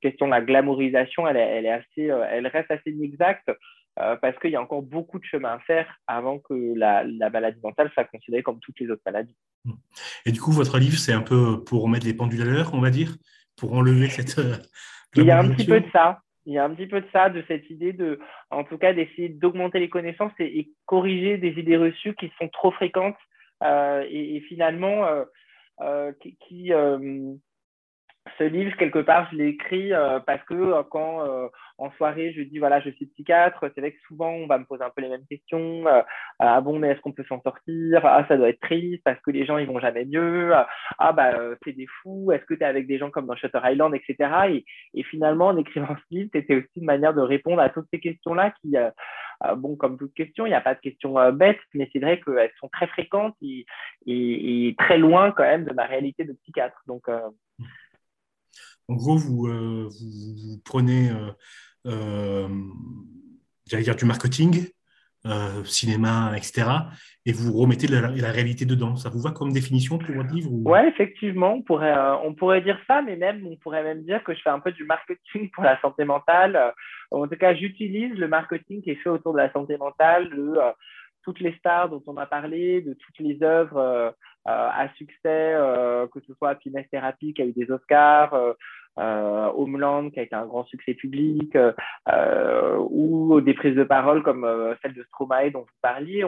question 0.00 0.26
de 0.26 0.30
la 0.30 0.40
glamourisation, 0.40 1.26
elle, 1.26 1.36
est 1.36 1.70
assez, 1.70 2.04
elle 2.04 2.46
reste 2.46 2.70
assez 2.70 2.90
inexacte. 2.90 3.50
Euh, 3.98 4.16
parce 4.16 4.38
qu'il 4.38 4.50
y 4.50 4.56
a 4.56 4.62
encore 4.62 4.80
beaucoup 4.80 5.18
de 5.18 5.24
chemin 5.24 5.52
à 5.52 5.58
faire 5.58 5.86
avant 6.06 6.38
que 6.38 6.54
la, 6.74 7.04
maladie 7.28 7.60
mentale 7.62 7.90
soit 7.92 8.04
considérée 8.04 8.42
comme 8.42 8.58
toutes 8.58 8.80
les 8.80 8.90
autres 8.90 9.02
maladies. 9.04 9.36
Et 10.24 10.32
du 10.32 10.40
coup, 10.40 10.50
votre 10.50 10.78
livre, 10.78 10.96
c'est 10.96 11.12
un 11.12 11.20
peu 11.20 11.62
pour 11.62 11.82
remettre 11.82 12.06
les 12.06 12.14
pendules 12.14 12.40
à 12.40 12.46
l'heure, 12.46 12.70
on 12.72 12.80
va 12.80 12.88
dire, 12.88 13.16
pour 13.58 13.74
enlever 13.74 14.08
cette. 14.08 14.38
Euh, 14.38 14.56
il 15.14 15.24
y 15.24 15.30
a 15.30 15.38
un 15.38 15.50
petit 15.50 15.66
peu 15.66 15.80
de 15.80 15.90
ça. 15.92 16.20
Il 16.46 16.54
y 16.54 16.58
a 16.58 16.64
un 16.64 16.74
petit 16.74 16.86
peu 16.86 17.02
de 17.02 17.06
ça, 17.12 17.28
de 17.28 17.44
cette 17.46 17.68
idée 17.68 17.92
de, 17.92 18.18
en 18.50 18.64
tout 18.64 18.78
cas, 18.78 18.94
d'essayer 18.94 19.28
d'augmenter 19.28 19.78
les 19.78 19.90
connaissances 19.90 20.32
et, 20.40 20.72
corriger 20.86 21.36
des 21.36 21.50
idées 21.50 21.76
reçues 21.76 22.14
qui 22.14 22.32
sont 22.40 22.48
trop 22.48 22.72
fréquentes 22.72 23.18
euh, 23.62 24.04
et, 24.10 24.40
finalement 24.48 25.06
qui, 26.20 26.72
ce 28.38 28.44
livre, 28.44 28.76
quelque 28.76 29.00
part, 29.00 29.28
je 29.32 29.36
l'ai 29.36 29.48
écrit 29.48 29.92
euh, 29.92 30.20
parce 30.20 30.42
que 30.44 30.54
euh, 30.54 30.82
quand 30.88 31.26
euh, 31.26 31.48
en 31.78 31.90
soirée, 31.92 32.32
je 32.32 32.42
dis 32.42 32.58
voilà, 32.58 32.80
je 32.80 32.90
suis 32.90 33.06
psychiatre, 33.06 33.64
c'est 33.74 33.80
vrai 33.80 33.92
que 33.92 34.00
souvent, 34.06 34.30
on 34.30 34.46
va 34.46 34.58
me 34.58 34.64
poser 34.64 34.84
un 34.84 34.90
peu 34.90 35.02
les 35.02 35.08
mêmes 35.08 35.26
questions. 35.28 35.84
ah 36.38 36.60
bon, 36.60 36.78
mais 36.78 36.90
est-ce 36.90 37.00
qu'on 37.00 37.12
peut 37.12 37.24
s'en 37.28 37.40
sortir? 37.42 38.06
Ah, 38.06 38.24
ça 38.28 38.36
doit 38.36 38.50
être 38.50 38.60
triste 38.60 39.02
parce 39.04 39.20
que 39.22 39.32
les 39.32 39.44
gens, 39.44 39.58
ils 39.58 39.66
vont 39.66 39.80
jamais 39.80 40.04
mieux. 40.04 40.52
ah, 40.98 41.12
bah, 41.12 41.32
c'est 41.64 41.72
des 41.72 41.86
fous. 42.02 42.30
Est-ce 42.30 42.44
que 42.44 42.54
tu 42.54 42.60
es 42.60 42.64
avec 42.64 42.86
des 42.86 42.98
gens 42.98 43.10
comme 43.10 43.26
dans 43.26 43.34
Shutter 43.34 43.58
Island, 43.64 43.94
etc. 43.94 44.30
Et, 44.50 44.64
et 44.94 45.02
finalement, 45.02 45.48
en 45.48 45.56
écrivant 45.56 45.96
ce 45.96 46.14
livre, 46.14 46.30
c'était 46.32 46.56
aussi 46.56 46.70
une 46.76 46.84
manière 46.84 47.14
de 47.14 47.20
répondre 47.20 47.60
à 47.60 47.70
toutes 47.70 47.88
ces 47.92 48.00
questions-là 48.00 48.52
qui, 48.60 48.76
bon, 49.56 49.74
comme 49.74 49.98
toute 49.98 50.14
question, 50.14 50.46
il 50.46 50.50
n'y 50.50 50.54
a 50.54 50.60
pas 50.60 50.74
de 50.74 50.80
questions 50.80 51.32
bêtes, 51.32 51.58
mais 51.74 51.88
c'est 51.92 51.98
vrai 51.98 52.20
qu'elles 52.20 52.52
sont 52.60 52.68
très 52.68 52.86
fréquentes 52.86 53.36
et, 53.42 53.66
et, 54.06 54.76
très 54.78 54.98
loin 54.98 55.32
quand 55.32 55.42
même 55.42 55.64
de 55.64 55.74
ma 55.74 55.86
réalité 55.86 56.24
de 56.24 56.34
psychiatre. 56.34 56.80
Donc, 56.86 57.08
en 58.92 58.94
gros, 58.94 59.16
vous, 59.16 59.46
euh, 59.46 59.88
prenez, 60.66 61.10
euh, 61.10 61.30
euh, 61.86 62.48
j'allais 63.66 63.84
dire, 63.84 63.96
du 63.96 64.04
marketing, 64.04 64.68
cinéma, 65.64 66.32
etc., 66.36 66.66
et 67.24 67.32
vous 67.32 67.52
remettez 67.52 67.86
la, 67.86 68.32
réalité 68.32 68.66
dedans. 68.66 68.96
Ça 68.96 69.08
vous 69.08 69.20
va 69.20 69.30
comme 69.30 69.52
définition 69.52 69.96
pour 69.96 70.14
votre 70.14 70.34
livre 70.34 70.50
ou... 70.52 70.62
Oui, 70.66 70.80
effectivement, 70.88 71.54
on 71.54 71.62
pourrait, 72.34 72.60
dire 72.60 72.78
ça, 72.88 73.00
mais 73.02 73.16
même, 73.16 73.46
on 73.46 73.56
pourrait 73.56 73.84
même 73.84 74.02
dire 74.02 74.22
que 74.24 74.34
je 74.34 74.40
fais 74.42 74.50
un 74.50 74.58
peu 74.58 74.72
du 74.72 74.84
marketing 74.84 75.48
pour 75.54 75.62
la 75.62 75.80
santé 75.80 76.04
mentale. 76.04 76.74
En 77.12 77.28
tout 77.28 77.36
cas, 77.36 77.54
j'utilise 77.54 78.14
le 78.14 78.26
marketing 78.26 78.82
qui 78.82 78.90
est 78.90 78.96
fait 78.96 79.10
autour 79.10 79.32
de 79.32 79.38
la 79.38 79.52
santé 79.52 79.76
mentale, 79.78 80.28
de 80.30 80.58
toutes 81.22 81.38
les 81.38 81.54
stars 81.54 81.88
dont 81.88 82.02
on 82.08 82.16
a 82.16 82.26
parlé, 82.26 82.82
de 82.82 82.94
toutes 82.94 83.20
les 83.20 83.40
œuvres 83.44 84.12
à 84.44 84.88
succès, 84.96 85.54
que 86.12 86.20
ce 86.26 86.34
soit 86.34 86.50
Happiness 86.50 86.90
Therapy 86.90 87.32
qui 87.32 87.42
a 87.42 87.46
eu 87.46 87.52
des 87.52 87.70
Oscars, 87.70 88.34
Homeland 88.96 90.10
qui 90.10 90.20
a 90.20 90.22
été 90.22 90.34
un 90.34 90.46
grand 90.46 90.64
succès 90.64 90.94
public, 90.94 91.56
ou 92.78 93.40
des 93.40 93.54
prises 93.54 93.76
de 93.76 93.84
parole 93.84 94.22
comme 94.22 94.46
celle 94.82 94.94
de 94.94 95.02
Stromae 95.04 95.50
dont 95.50 95.60
vous 95.60 95.78
parliez. 95.80 96.24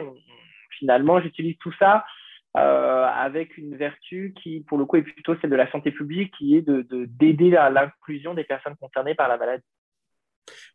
finalement, 0.71 1.21
j'utilise 1.21 1.57
tout 1.59 1.73
ça 1.79 2.05
avec 2.53 3.57
une 3.57 3.75
vertu 3.75 4.33
qui, 4.41 4.61
pour 4.61 4.77
le 4.77 4.85
coup, 4.85 4.97
est 4.97 5.03
plutôt 5.03 5.35
celle 5.41 5.49
de 5.49 5.55
la 5.55 5.69
santé 5.71 5.91
publique, 5.91 6.33
qui 6.37 6.55
est 6.55 6.61
d'aider 6.61 7.51
de, 7.51 7.57
à 7.57 7.69
l'inclusion 7.69 8.33
des 8.33 8.43
personnes 8.43 8.75
concernées 8.77 9.15
par 9.15 9.27
la 9.27 9.37
maladie. 9.37 9.63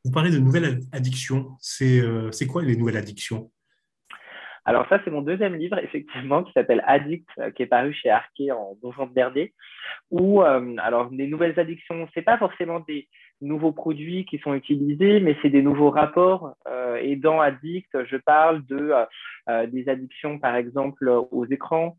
Vous 0.05 0.11
parlez 0.13 0.31
de 0.31 0.39
nouvelles 0.39 0.81
addictions. 0.93 1.57
C'est 1.61 2.47
quoi 2.49 2.63
les 2.63 2.77
nouvelles 2.77 2.97
addictions? 2.97 3.51
Alors 4.71 4.87
ça, 4.89 5.01
c'est 5.05 5.11
mon 5.11 5.23
deuxième 5.23 5.57
livre, 5.57 5.79
effectivement, 5.83 6.45
qui 6.45 6.53
s'appelle 6.53 6.85
Addict, 6.87 7.29
euh, 7.41 7.51
qui 7.51 7.65
est 7.65 7.67
paru 7.67 7.93
chez 7.93 8.09
Arquet 8.09 8.53
en 8.53 8.77
novembre 8.85 9.13
dernier, 9.13 9.53
où, 10.13 10.43
euh, 10.43 10.77
alors, 10.79 11.09
les 11.11 11.27
nouvelles 11.27 11.59
addictions, 11.59 12.09
c'est 12.15 12.23
pas 12.23 12.39
forcément 12.39 12.79
des 12.79 13.09
nouveaux 13.41 13.73
produits 13.73 14.25
qui 14.27 14.39
sont 14.39 14.55
utilisés, 14.55 15.19
mais 15.19 15.37
c'est 15.43 15.51
des 15.51 15.63
nouveaux 15.63 15.91
rapports. 15.91 16.55
Euh, 16.69 17.01
et 17.03 17.17
dans 17.17 17.41
Addict, 17.41 17.91
je 18.05 18.17
parle 18.17 18.65
de 18.67 18.93
des 19.67 19.89
addictions, 19.89 20.39
par 20.39 20.55
exemple, 20.55 21.09
aux 21.09 21.47
écrans, 21.47 21.97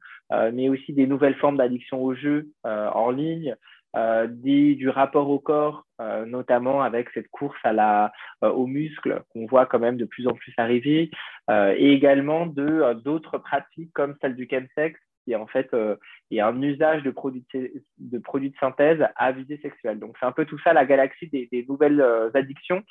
mais 0.53 0.69
aussi 0.69 0.93
des 0.93 1.05
nouvelles 1.05 1.35
formes 1.35 1.57
d'addiction 1.57 2.01
aux 2.01 2.13
jeux 2.13 2.47
en 2.63 3.09
ligne, 3.11 3.57
euh, 3.97 4.25
du 4.27 4.87
rapport 4.87 5.29
au 5.29 5.39
corps, 5.39 5.85
euh, 5.99 6.25
notamment 6.25 6.81
avec 6.81 7.09
cette 7.13 7.27
course 7.29 7.59
à 7.63 7.73
la, 7.73 8.13
euh, 8.41 8.49
aux 8.49 8.65
muscles 8.65 9.23
qu'on 9.29 9.45
voit 9.47 9.65
quand 9.65 9.79
même 9.79 9.97
de 9.97 10.05
plus 10.05 10.27
en 10.27 10.33
plus 10.33 10.53
arriver, 10.57 11.11
et 11.49 11.91
également 11.91 12.45
de 12.45 12.93
d'autres 13.03 13.37
pratiques 13.37 13.91
comme 13.93 14.15
celle 14.21 14.37
du 14.37 14.47
chemsex, 14.49 14.97
qui 15.25 15.35
en 15.35 15.45
fait 15.45 15.69
est 16.31 16.39
un 16.39 16.61
usage 16.61 17.03
de 17.03 17.11
produits 17.11 17.45
de, 17.99 18.19
produits 18.19 18.51
de 18.51 18.57
synthèse 18.57 19.05
à 19.17 19.33
visée 19.33 19.59
sexuelle. 19.61 19.99
Donc 19.99 20.15
c'est 20.17 20.25
un 20.25 20.31
peu 20.31 20.45
tout 20.45 20.57
ça 20.59 20.71
la 20.71 20.85
galaxie 20.85 21.27
des, 21.27 21.49
des 21.51 21.65
nouvelles 21.67 22.01
addictions 22.33 22.83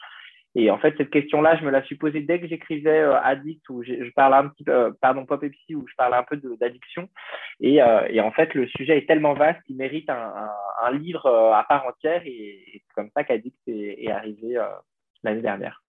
et 0.56 0.70
en 0.70 0.78
fait, 0.78 0.94
cette 0.96 1.10
question-là, 1.10 1.56
je 1.56 1.64
me 1.64 1.70
la 1.70 1.84
suis 1.84 1.94
posée 1.94 2.22
dès 2.22 2.40
que 2.40 2.48
j'écrivais 2.48 2.98
euh, 2.98 3.20
Addict, 3.20 3.68
où 3.68 3.84
je 3.84 4.10
parle 4.16 4.34
un 4.34 4.48
petit 4.48 4.64
peu, 4.64 4.72
euh, 4.72 4.90
pardon, 5.00 5.24
Pop 5.24 5.44
et 5.44 5.74
où 5.74 5.86
je 5.86 5.94
parle 5.96 6.14
un 6.14 6.24
peu 6.24 6.36
d'addiction. 6.58 7.08
Et, 7.60 7.80
euh, 7.80 8.06
et, 8.10 8.20
en 8.20 8.32
fait, 8.32 8.52
le 8.54 8.66
sujet 8.66 8.98
est 8.98 9.06
tellement 9.06 9.34
vaste 9.34 9.62
qu'il 9.66 9.76
mérite 9.76 10.10
un, 10.10 10.50
livre 10.92 11.26
à 11.26 11.64
part 11.68 11.86
entière. 11.86 12.22
Et, 12.26 12.64
c'est 12.74 12.94
comme 12.94 13.10
ça 13.14 13.22
qu'Addict 13.22 13.56
est, 13.68 14.10
arrivé 14.10 14.60
l'année 15.22 15.42
dernière. 15.42 15.84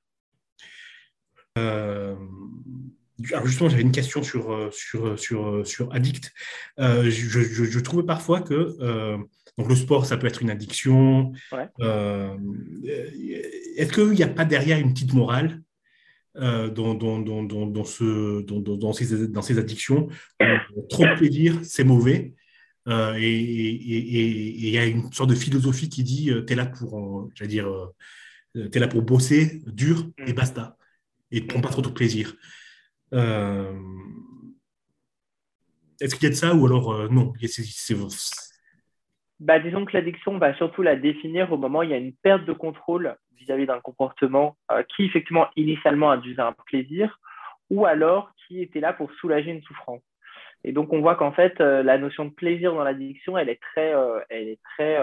justement, 3.43 3.69
j'avais 3.69 3.81
une 3.81 3.91
question 3.91 4.21
sur, 4.21 4.71
sur, 4.71 5.17
sur, 5.17 5.65
sur 5.65 5.91
Addict. 5.91 6.31
Je, 6.77 7.79
trouvais 7.79 8.05
parfois 8.05 8.41
que 8.41 8.77
donc 9.61 9.69
le 9.69 9.75
sport, 9.75 10.07
ça 10.07 10.17
peut 10.17 10.25
être 10.25 10.41
une 10.41 10.49
addiction. 10.49 11.33
Euh, 11.81 12.35
est-ce 13.77 13.93
qu'il 13.93 14.09
n'y 14.09 14.23
a 14.23 14.27
pas 14.27 14.43
derrière 14.43 14.79
une 14.79 14.91
petite 14.91 15.13
morale 15.13 15.61
euh, 16.37 16.71
dans, 16.71 16.95
dans, 16.95 17.19
dans, 17.19 17.43
dans, 17.43 17.83
ce, 17.83 18.41
dans, 18.41 18.93
ces, 18.93 19.27
dans 19.27 19.43
ces 19.43 19.59
addictions? 19.59 20.07
Trop 20.89 21.05
de 21.05 21.15
plaisir, 21.15 21.59
c'est 21.61 21.83
mauvais. 21.83 22.33
Euh, 22.87 23.13
et 23.19 23.29
il 23.29 24.69
y 24.69 24.79
a 24.79 24.87
une 24.87 25.11
sorte 25.13 25.29
de 25.29 25.35
philosophie 25.35 25.89
qui 25.89 26.03
dit 26.03 26.31
tu 26.47 26.53
es 26.53 26.55
là 26.55 26.65
pour, 26.65 27.29
dire, 27.41 27.69
es 28.55 28.79
là 28.79 28.87
pour 28.87 29.03
bosser 29.03 29.61
dur 29.67 30.09
et 30.25 30.31
mm. 30.31 30.35
basta. 30.35 30.75
Et 31.29 31.41
ne 31.41 31.45
prends 31.45 31.61
pas 31.61 31.69
trop 31.69 31.83
de 31.83 31.89
plaisir. 31.89 32.35
Est-ce 36.01 36.15
qu'il 36.15 36.23
y 36.23 36.25
a 36.25 36.29
de 36.31 36.35
ça 36.35 36.55
ou 36.55 36.65
alors 36.65 37.11
non? 37.11 37.31
C'est, 37.47 37.93
bah, 39.41 39.57
disons 39.57 39.85
que 39.85 39.97
l'addiction, 39.97 40.33
on 40.33 40.37
va 40.37 40.53
surtout 40.53 40.83
la 40.83 40.95
définir 40.95 41.51
au 41.51 41.57
moment 41.57 41.79
où 41.79 41.83
il 41.83 41.89
y 41.89 41.95
a 41.95 41.97
une 41.97 42.13
perte 42.13 42.45
de 42.45 42.53
contrôle 42.53 43.15
vis-à-vis 43.37 43.65
d'un 43.65 43.79
comportement 43.79 44.55
euh, 44.71 44.83
qui, 44.95 45.03
effectivement, 45.03 45.47
initialement 45.55 46.11
induisait 46.11 46.43
un 46.43 46.53
plaisir, 46.67 47.19
ou 47.71 47.87
alors 47.87 48.31
qui 48.35 48.61
était 48.61 48.79
là 48.79 48.93
pour 48.93 49.11
soulager 49.13 49.49
une 49.49 49.63
souffrance. 49.63 50.03
Et 50.63 50.73
donc, 50.73 50.93
on 50.93 51.01
voit 51.01 51.15
qu'en 51.15 51.31
fait, 51.31 51.59
euh, 51.59 51.81
la 51.81 51.97
notion 51.97 52.25
de 52.25 52.29
plaisir 52.29 52.75
dans 52.75 52.83
l'addiction, 52.83 53.35
elle 53.35 53.49
est 53.49 53.59
très, 53.73 53.95
euh, 53.95 54.19
elle 54.29 54.47
est 54.47 54.59
très 54.75 54.99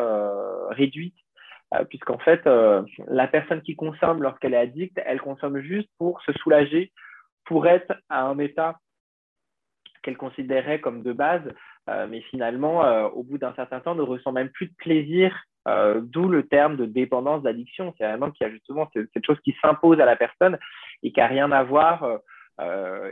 réduite, 0.70 1.16
puisqu'en 1.90 2.18
fait, 2.18 2.48
la 3.09 3.27
personne 3.27 3.61
qui 3.61 3.74
consomme 3.74 4.22
lorsqu'elle 4.22 4.55
est 4.55 4.59
addicte, 4.59 5.01
elle 5.05 5.20
consomme 5.20 5.61
juste 5.61 5.90
pour 5.98 6.22
se 6.22 6.33
soulager, 6.35 6.92
pour 7.44 7.66
être 7.66 7.92
à 8.09 8.22
un 8.22 8.38
état 8.38 8.79
qu'elle 10.03 10.16
considérait 10.16 10.81
comme 10.81 11.03
de 11.03 11.12
base, 11.12 11.42
mais 12.09 12.20
finalement, 12.22 12.85
euh, 12.85 13.09
au 13.09 13.22
bout 13.22 13.38
d'un 13.38 13.55
certain 13.55 13.81
temps, 13.81 13.94
ne 13.94 14.03
ressent 14.03 14.33
même 14.33 14.51
plus 14.51 14.66
de 14.66 14.74
plaisir, 14.77 15.35
euh, 15.66 16.01
d'où 16.03 16.29
le 16.29 16.46
terme 16.46 16.77
de 16.77 16.87
dépendance 16.87 17.42
d'addiction. 17.42 17.94
C'est 17.96 18.07
vraiment 18.07 18.31
qu'il 18.31 18.46
y 18.46 18.51
a 18.51 18.53
justement 18.53 18.88
cette 18.92 19.24
chose 19.24 19.40
qui 19.44 19.57
s'impose 19.62 20.01
à 20.01 20.05
la 20.05 20.16
personne 20.16 20.59
et 21.03 21.12
qui 21.12 21.20
n'a 21.20 21.27
rien 21.27 21.51
à 21.53 21.62
voir, 21.62 22.05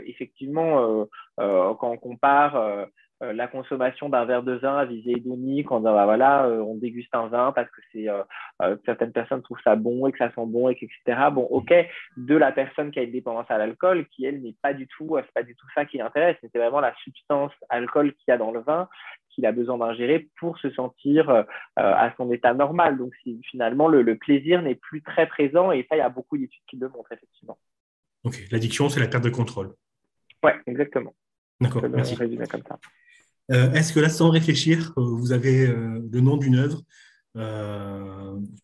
effectivement, 0.04 1.06
quand 1.36 1.90
on 1.90 1.96
compare 1.96 2.86
euh, 3.22 3.32
la 3.32 3.48
consommation 3.48 4.10
d'un 4.10 4.26
verre 4.26 4.42
de 4.42 4.52
vin 4.52 4.76
à 4.76 4.84
visée 4.84 5.12
hédonique, 5.12 5.70
on, 5.70 5.80
bah, 5.80 6.04
voilà, 6.04 6.44
euh, 6.44 6.60
on 6.60 6.74
déguste 6.74 7.14
un 7.14 7.28
vin 7.28 7.50
parce 7.52 7.70
que 7.70 7.80
c'est 7.90 8.10
euh, 8.10 8.76
certaines 8.84 9.12
personnes 9.12 9.42
trouvent 9.42 9.60
ça 9.64 9.74
bon 9.74 10.06
et 10.06 10.12
que 10.12 10.18
ça 10.18 10.30
sent 10.34 10.44
bon 10.46 10.68
et 10.68 10.74
que, 10.74 10.84
etc. 10.84 11.28
Bon, 11.32 11.44
ok, 11.44 11.72
de 12.18 12.36
la 12.36 12.52
personne 12.52 12.90
qui 12.90 12.98
a 12.98 13.02
une 13.02 13.12
dépendance 13.12 13.50
à 13.50 13.56
l'alcool, 13.56 14.06
qui 14.08 14.26
elle 14.26 14.42
n'est 14.42 14.56
pas 14.60 14.74
du 14.74 14.86
tout, 14.86 15.16
c'est 15.16 15.32
pas 15.32 15.42
du 15.42 15.56
tout 15.56 15.66
ça 15.74 15.86
qui 15.86 15.96
l'intéresse, 15.96 16.36
c'est 16.42 16.58
vraiment 16.58 16.80
la 16.80 16.94
substance 17.04 17.52
alcool 17.70 18.12
qu'il 18.12 18.24
y 18.28 18.32
a 18.32 18.38
dans 18.38 18.50
le 18.50 18.60
vin 18.60 18.86
qu'il 19.30 19.46
a 19.46 19.52
besoin 19.52 19.76
d'ingérer 19.76 20.28
pour 20.38 20.56
se 20.58 20.70
sentir 20.70 21.44
à 21.76 22.14
son 22.16 22.32
état 22.32 22.54
normal. 22.54 22.96
Donc 22.96 23.12
finalement 23.50 23.86
le, 23.86 24.00
le 24.00 24.16
plaisir 24.16 24.62
n'est 24.62 24.74
plus 24.74 25.02
très 25.02 25.26
présent 25.26 25.72
et 25.72 25.86
ça 25.90 25.96
il 25.96 25.98
y 25.98 26.02
a 26.02 26.08
beaucoup 26.08 26.38
d'études 26.38 26.62
qui 26.66 26.78
le 26.78 26.88
montrent 26.88 27.12
effectivement. 27.12 27.58
Ok, 28.24 28.42
l'addiction 28.50 28.88
c'est 28.88 29.00
la 29.00 29.08
perte 29.08 29.24
de 29.24 29.30
contrôle. 29.30 29.74
Ouais, 30.42 30.54
exactement. 30.66 31.14
D'accord, 31.60 31.82
merci. 31.88 32.16
Comme 32.16 32.62
ça. 32.62 32.78
Euh, 33.52 33.72
est-ce 33.72 33.92
que 33.92 34.00
là, 34.00 34.08
sans 34.08 34.30
réfléchir, 34.30 34.92
euh, 34.98 35.02
vous 35.02 35.32
avez 35.32 35.66
euh, 35.66 36.00
le 36.12 36.20
nom 36.20 36.36
d'une 36.36 36.56
œuvre, 36.56 36.82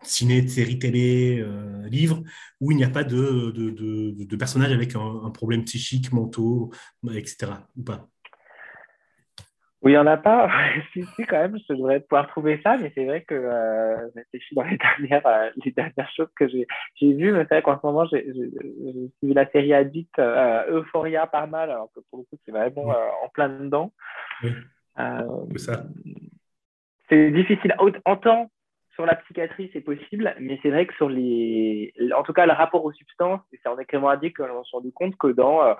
ciné, 0.02 0.48
série 0.48 0.78
télé, 0.78 1.44
livre, 1.90 2.22
où 2.58 2.72
il 2.72 2.78
n'y 2.78 2.84
a 2.84 2.88
pas 2.88 3.04
de, 3.04 3.50
de, 3.50 4.24
de, 4.24 4.36
personnage 4.36 4.72
avec 4.72 4.94
un, 4.96 5.28
problème 5.28 5.64
psychique, 5.64 6.10
mentaux, 6.10 6.72
etc. 7.14 7.52
ou 7.76 7.82
pas? 7.82 8.08
Oui, 9.82 9.92
il 9.92 9.94
n'y 9.94 9.98
en 9.98 10.06
a 10.06 10.16
pas. 10.16 10.48
si, 10.94 11.02
si, 11.02 11.26
quand 11.26 11.36
même, 11.36 11.58
je 11.68 11.74
devrais 11.74 12.00
pouvoir 12.00 12.28
trouver 12.28 12.62
ça, 12.64 12.78
mais 12.78 12.90
c'est 12.94 13.04
vrai 13.04 13.22
que 13.24 13.34
euh, 13.34 14.08
je 14.32 14.54
dans 14.54 14.62
les 14.62 14.78
dernières, 15.00 15.52
les 15.62 15.72
dernières 15.72 16.10
choses 16.16 16.32
que 16.34 16.48
j'ai 16.48 16.66
vues. 17.02 17.32
Mais 17.32 17.40
c'est 17.40 17.56
vrai 17.56 17.62
qu'en 17.62 17.78
ce 17.78 17.86
moment, 17.86 18.06
j'ai 18.06 18.22
vu 18.22 19.34
la 19.34 19.50
série 19.50 19.74
Addict, 19.74 20.18
Euphoria 20.18 21.26
par 21.26 21.46
mal, 21.46 21.70
alors 21.70 21.90
que 21.94 22.00
pour 22.08 22.20
le 22.20 22.24
coup, 22.24 22.40
c'est 22.46 22.52
vraiment 22.52 22.88
en 22.88 23.28
plein 23.34 23.50
dedans. 23.50 23.92
C'est 27.08 27.30
difficile. 27.30 27.74
En 28.04 28.16
temps, 28.16 28.50
sur 28.94 29.06
la 29.06 29.14
psychiatrie, 29.16 29.70
c'est 29.72 29.80
possible, 29.80 30.34
mais 30.38 30.58
c'est 30.62 30.70
vrai 30.70 30.86
que 30.86 30.94
sur 30.94 31.08
les. 31.08 31.94
En 32.16 32.22
tout 32.22 32.32
cas, 32.32 32.46
le 32.46 32.52
rapport 32.52 32.84
aux 32.84 32.92
substances, 32.92 33.40
c'est 33.50 33.68
en 33.68 33.78
écrivant 33.78 34.14
dit 34.16 34.32
que 34.32 34.42
l'on 34.42 34.64
s'est 34.64 34.70
rendu 34.76 34.92
compte 34.92 35.16
que 35.16 35.28
dans, 35.28 35.62
euh, 35.62 35.74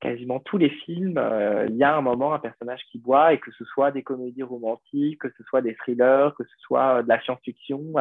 quasiment 0.00 0.40
tous 0.40 0.58
les 0.58 0.70
films, 0.70 1.20
il 1.68 1.76
y 1.76 1.84
a 1.84 1.96
un 1.96 2.00
moment 2.00 2.34
un 2.34 2.38
personnage 2.38 2.82
qui 2.90 2.98
boit, 2.98 3.32
et 3.32 3.38
que 3.38 3.50
ce 3.52 3.64
soit 3.64 3.90
des 3.90 4.02
comédies 4.02 4.42
romantiques, 4.42 5.20
que 5.20 5.30
ce 5.36 5.42
soit 5.44 5.62
des 5.62 5.74
thrillers, 5.74 6.30
que 6.38 6.44
ce 6.44 6.56
soit 6.58 7.02
de 7.02 7.08
la 7.08 7.20
science-fiction, 7.22 7.94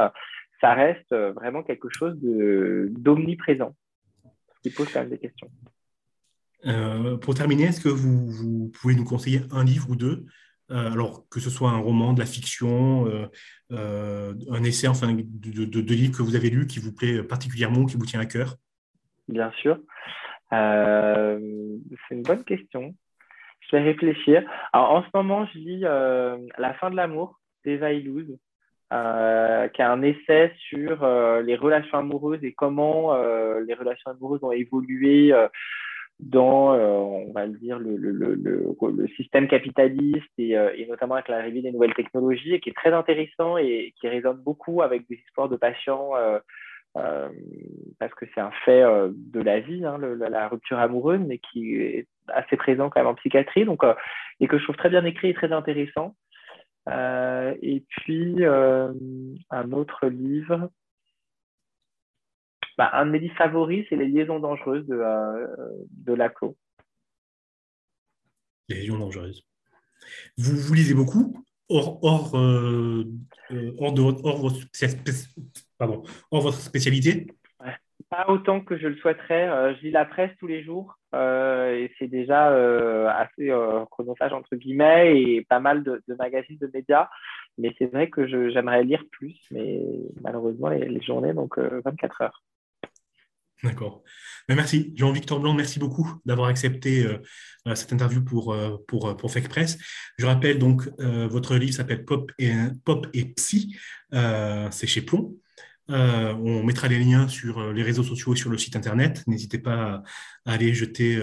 ça 0.62 0.74
reste 0.74 1.14
vraiment 1.14 1.64
quelque 1.64 1.90
chose 1.90 2.16
d'omniprésent, 2.22 3.76
ce 4.56 4.70
qui 4.70 4.76
pose 4.76 4.92
quand 4.92 5.02
même 5.02 5.10
des 5.10 5.20
questions. 5.20 5.50
Pour 7.22 7.36
terminer, 7.36 7.66
est-ce 7.66 7.82
que 7.82 7.90
vous, 7.90 8.72
pouvez 8.80 8.96
nous 8.96 9.04
conseiller 9.04 9.42
un 9.52 9.64
livre 9.64 9.90
ou 9.90 9.96
deux 9.96 10.26
euh, 10.72 10.92
alors 10.92 11.28
que 11.30 11.40
ce 11.40 11.50
soit 11.50 11.70
un 11.70 11.78
roman, 11.78 12.14
de 12.14 12.20
la 12.20 12.26
fiction, 12.26 13.06
euh, 13.08 13.28
euh, 13.72 14.34
un 14.50 14.64
essai, 14.64 14.88
enfin, 14.88 15.14
de, 15.14 15.94
livres 15.94 16.18
que 16.18 16.24
vous 16.24 16.36
avez 16.36 16.50
lus 16.50 16.68
qui 16.68 16.80
vous 16.80 16.96
plaît 16.96 17.22
particulièrement, 17.22 17.86
qui 17.86 17.98
vous 17.98 18.06
tient 18.06 18.22
à 18.22 18.26
cœur? 18.26 18.56
Bien 19.28 19.52
sûr. 19.62 19.78
c'est 20.52 22.16
une 22.16 22.24
bonne 22.24 22.44
question. 22.46 22.96
Je 23.60 23.76
vais 23.76 23.84
réfléchir. 23.84 24.44
Alors, 24.72 24.92
en 24.92 25.04
ce 25.04 25.10
moment, 25.14 25.46
je 25.54 25.60
lis 25.60 25.80
La 25.82 26.74
fin 26.80 26.90
de 26.90 26.96
l'amour 26.96 27.40
d'Eva 27.66 27.92
Illouz, 27.92 28.28
qui 28.28 29.82
est 29.82 29.86
un 29.86 30.02
essai 30.02 30.54
sur 30.70 31.06
les 31.42 31.56
relations 31.56 31.98
amoureuses 31.98 32.44
et 32.44 32.54
comment 32.54 33.16
les 33.16 33.74
relations 33.74 34.12
amoureuses 34.12 34.44
ont 34.44 34.52
évolué 34.52 35.34
dans, 36.24 36.74
euh, 36.74 36.88
on 36.88 37.32
va 37.34 37.46
le 37.46 37.58
dire, 37.58 37.80
le, 37.80 37.96
le, 37.98 38.12
le, 38.12 38.36
le 38.36 39.08
système 39.10 39.48
capitaliste 39.48 40.32
et, 40.38 40.58
euh, 40.58 40.72
et, 40.76 40.86
notamment 40.88 41.16
avec 41.16 41.28
l'arrivée 41.28 41.62
des 41.62 41.72
nouvelles 41.72 41.94
technologies 41.94 42.54
et 42.54 42.60
qui 42.60 42.70
est 42.70 42.76
très 42.76 42.94
intéressant 42.94 43.58
et 43.58 43.94
qui 44.00 44.08
résonne 44.08 44.38
beaucoup 44.38 44.82
avec 44.82 45.08
des 45.10 45.16
histoires 45.16 45.50
de 45.50 45.58
patients 45.58 46.12
euh 46.16 46.40
parce 47.98 48.14
que 48.14 48.26
c'est 48.36 48.40
un 48.40 48.52
fait 48.66 48.84
de 48.84 49.42
la 49.42 49.60
vie, 49.60 49.84
hein, 49.84 49.98
la 49.98 50.48
rupture 50.48 50.78
amoureuse, 50.78 51.22
mais 51.26 51.40
qui 51.40 51.76
est 51.76 52.08
assez 52.28 52.56
présent 52.56 52.92
quand 52.92 53.00
même 53.00 53.08
en 53.08 53.16
psychiatrie, 53.16 53.66
donc, 53.66 53.82
et 54.40 54.48
que 54.48 54.60
je 54.60 54.64
trouve 54.64 54.76
très 54.76 54.90
bien 54.90 55.04
écrit 55.04 55.30
et 55.30 55.34
très 55.34 55.52
intéressant. 55.52 56.16
et 56.88 57.84
puis, 57.90 58.46
un 58.46 59.72
autre 59.72 60.06
livre 60.06 60.70
bah, 62.78 62.90
un 62.94 63.06
de 63.06 63.12
mes 63.12 63.20
livres 63.20 63.36
favoris, 63.36 63.86
c'est 63.90 63.96
Les 63.96 64.08
liaisons 64.08 64.40
dangereuses 64.40 64.86
de, 64.88 64.96
euh, 64.96 65.48
de. 65.92 66.16
Les 68.70 68.82
liaisons 68.82 68.98
dangereuses. 68.98 69.44
Vous, 70.38 70.58
vous 70.58 70.74
lisez 70.74 70.94
beaucoup 70.94 71.46
hors, 71.70 72.04
hors, 72.04 72.36
euh, 72.36 73.04
euh, 73.52 73.72
hors, 73.80 73.94
de, 73.94 74.02
hors, 74.02 74.42
votre, 74.42 74.60
pardon, 75.78 76.04
hors 76.32 76.42
votre 76.42 76.60
spécialité 76.60 77.28
Pas 78.10 78.26
autant 78.28 78.62
que 78.62 78.78
je 78.78 78.88
le 78.88 78.96
souhaiterais. 78.98 79.76
je 79.76 79.82
lis 79.82 79.92
la 79.92 80.06
presse 80.06 80.32
tous 80.40 80.48
les 80.48 80.64
jours 80.64 80.98
et 81.14 81.92
c'est 81.98 82.08
déjà 82.08 82.48
assez 83.16 83.52
chronophage 83.92 84.34
entre 84.34 84.56
guillemets 84.56 85.22
et 85.22 85.46
pas 85.46 85.60
mal 85.60 85.84
de, 85.84 86.02
de 86.08 86.16
magazines, 86.16 86.58
de 86.58 86.70
médias. 86.74 87.10
Mais 87.58 87.74
c'est 87.78 87.86
vrai 87.86 88.10
que 88.10 88.28
j'aimerais 88.28 88.84
lire 88.84 89.04
plus, 89.12 89.40
mais 89.52 89.80
malheureusement, 90.22 90.70
les, 90.70 90.88
les 90.88 91.02
journées, 91.02 91.34
donc 91.34 91.58
24 91.58 92.22
heures. 92.22 92.44
D'accord. 93.64 94.04
Ben, 94.50 94.56
merci. 94.56 94.92
Jean-Victor 94.96 95.40
Blanc, 95.40 95.54
merci 95.54 95.80
beaucoup 95.80 96.20
d'avoir 96.26 96.50
accepté 96.50 97.06
euh, 97.06 97.18
euh, 97.68 97.76
cette 97.76 97.94
interview 97.94 98.22
pour, 98.22 98.54
euh, 98.54 98.76
pour, 98.88 99.16
pour 99.16 99.32
Fake 99.32 99.48
Press. 99.48 99.78
Je 100.18 100.26
rappelle 100.26 100.60
donc, 100.60 100.90
votre 101.00 101.56
livre 101.56 101.74
s'appelle 101.74 102.04
Pop 102.04 102.32
et, 102.38 102.52
Pop 102.84 103.08
et 103.14 103.26
Psy. 103.34 103.78
C'est 104.12 104.88
chez 104.88 105.02
Plomb. 105.02 105.36
on 105.88 106.64
mettra 106.64 106.88
les 106.88 107.00
liens 107.00 107.28
sur 107.28 107.72
les 107.72 107.84
réseaux 107.84 108.04
sociaux 108.04 108.34
et 108.34 108.38
sur 108.38 108.50
le 108.50 108.58
site 108.58 108.76
internet. 108.76 109.24
N'hésitez 109.28 109.60
pas 109.60 110.04
à 110.46 110.54
aller 110.54 110.74
jeter, 110.74 111.20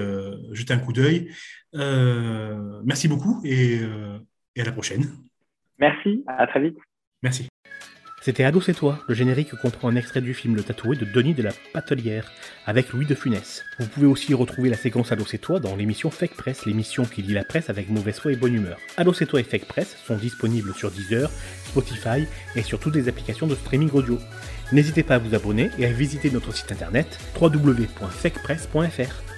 jeter 0.52 0.72
un 0.72 0.78
coup 0.78 0.92
d'œil. 0.92 1.30
merci 1.74 3.06
beaucoup 3.06 3.40
et, 3.44 3.80
et 4.56 4.60
à 4.60 4.64
la 4.64 4.72
prochaine. 4.72 5.04
Merci, 5.78 6.24
à 6.26 6.46
très 6.46 6.60
vite. 6.60 6.78
Merci. 7.22 7.48
C'était 8.22 8.44
Ado 8.44 8.60
c'est 8.60 8.74
toi, 8.74 8.98
le 9.08 9.14
générique 9.14 9.54
comprend 9.54 9.88
un 9.88 9.96
extrait 9.96 10.20
du 10.20 10.34
film 10.34 10.54
Le 10.54 10.62
Tatoué 10.62 10.94
de 10.94 11.06
Denis 11.06 11.32
de 11.32 11.42
la 11.42 11.52
Patelière, 11.72 12.30
avec 12.66 12.92
Louis 12.92 13.06
de 13.06 13.14
Funès. 13.14 13.64
Vous 13.78 13.86
pouvez 13.86 14.06
aussi 14.06 14.34
retrouver 14.34 14.68
la 14.68 14.76
séquence 14.76 15.10
Ado 15.10 15.24
c'est 15.26 15.38
toi 15.38 15.58
dans 15.58 15.74
l'émission 15.74 16.10
Fake 16.10 16.34
Press, 16.34 16.66
l'émission 16.66 17.06
qui 17.06 17.22
lit 17.22 17.32
la 17.32 17.44
presse 17.44 17.70
avec 17.70 17.88
mauvaise 17.88 18.20
foi 18.20 18.32
et 18.32 18.36
bonne 18.36 18.54
humeur. 18.54 18.78
Ado 18.98 19.14
c'est 19.14 19.24
toi 19.24 19.40
et 19.40 19.44
Fake 19.44 19.64
Press 19.64 19.96
sont 20.06 20.16
disponibles 20.16 20.74
sur 20.74 20.90
Deezer, 20.90 21.30
Spotify 21.64 22.26
et 22.56 22.62
sur 22.62 22.78
toutes 22.78 22.96
les 22.96 23.08
applications 23.08 23.46
de 23.46 23.54
streaming 23.54 23.90
audio. 23.92 24.18
N'hésitez 24.70 25.02
pas 25.02 25.14
à 25.14 25.18
vous 25.18 25.34
abonner 25.34 25.70
et 25.78 25.86
à 25.86 25.90
visiter 25.90 26.30
notre 26.30 26.54
site 26.54 26.70
internet 26.72 27.18
www.fakepress.fr. 27.40 29.29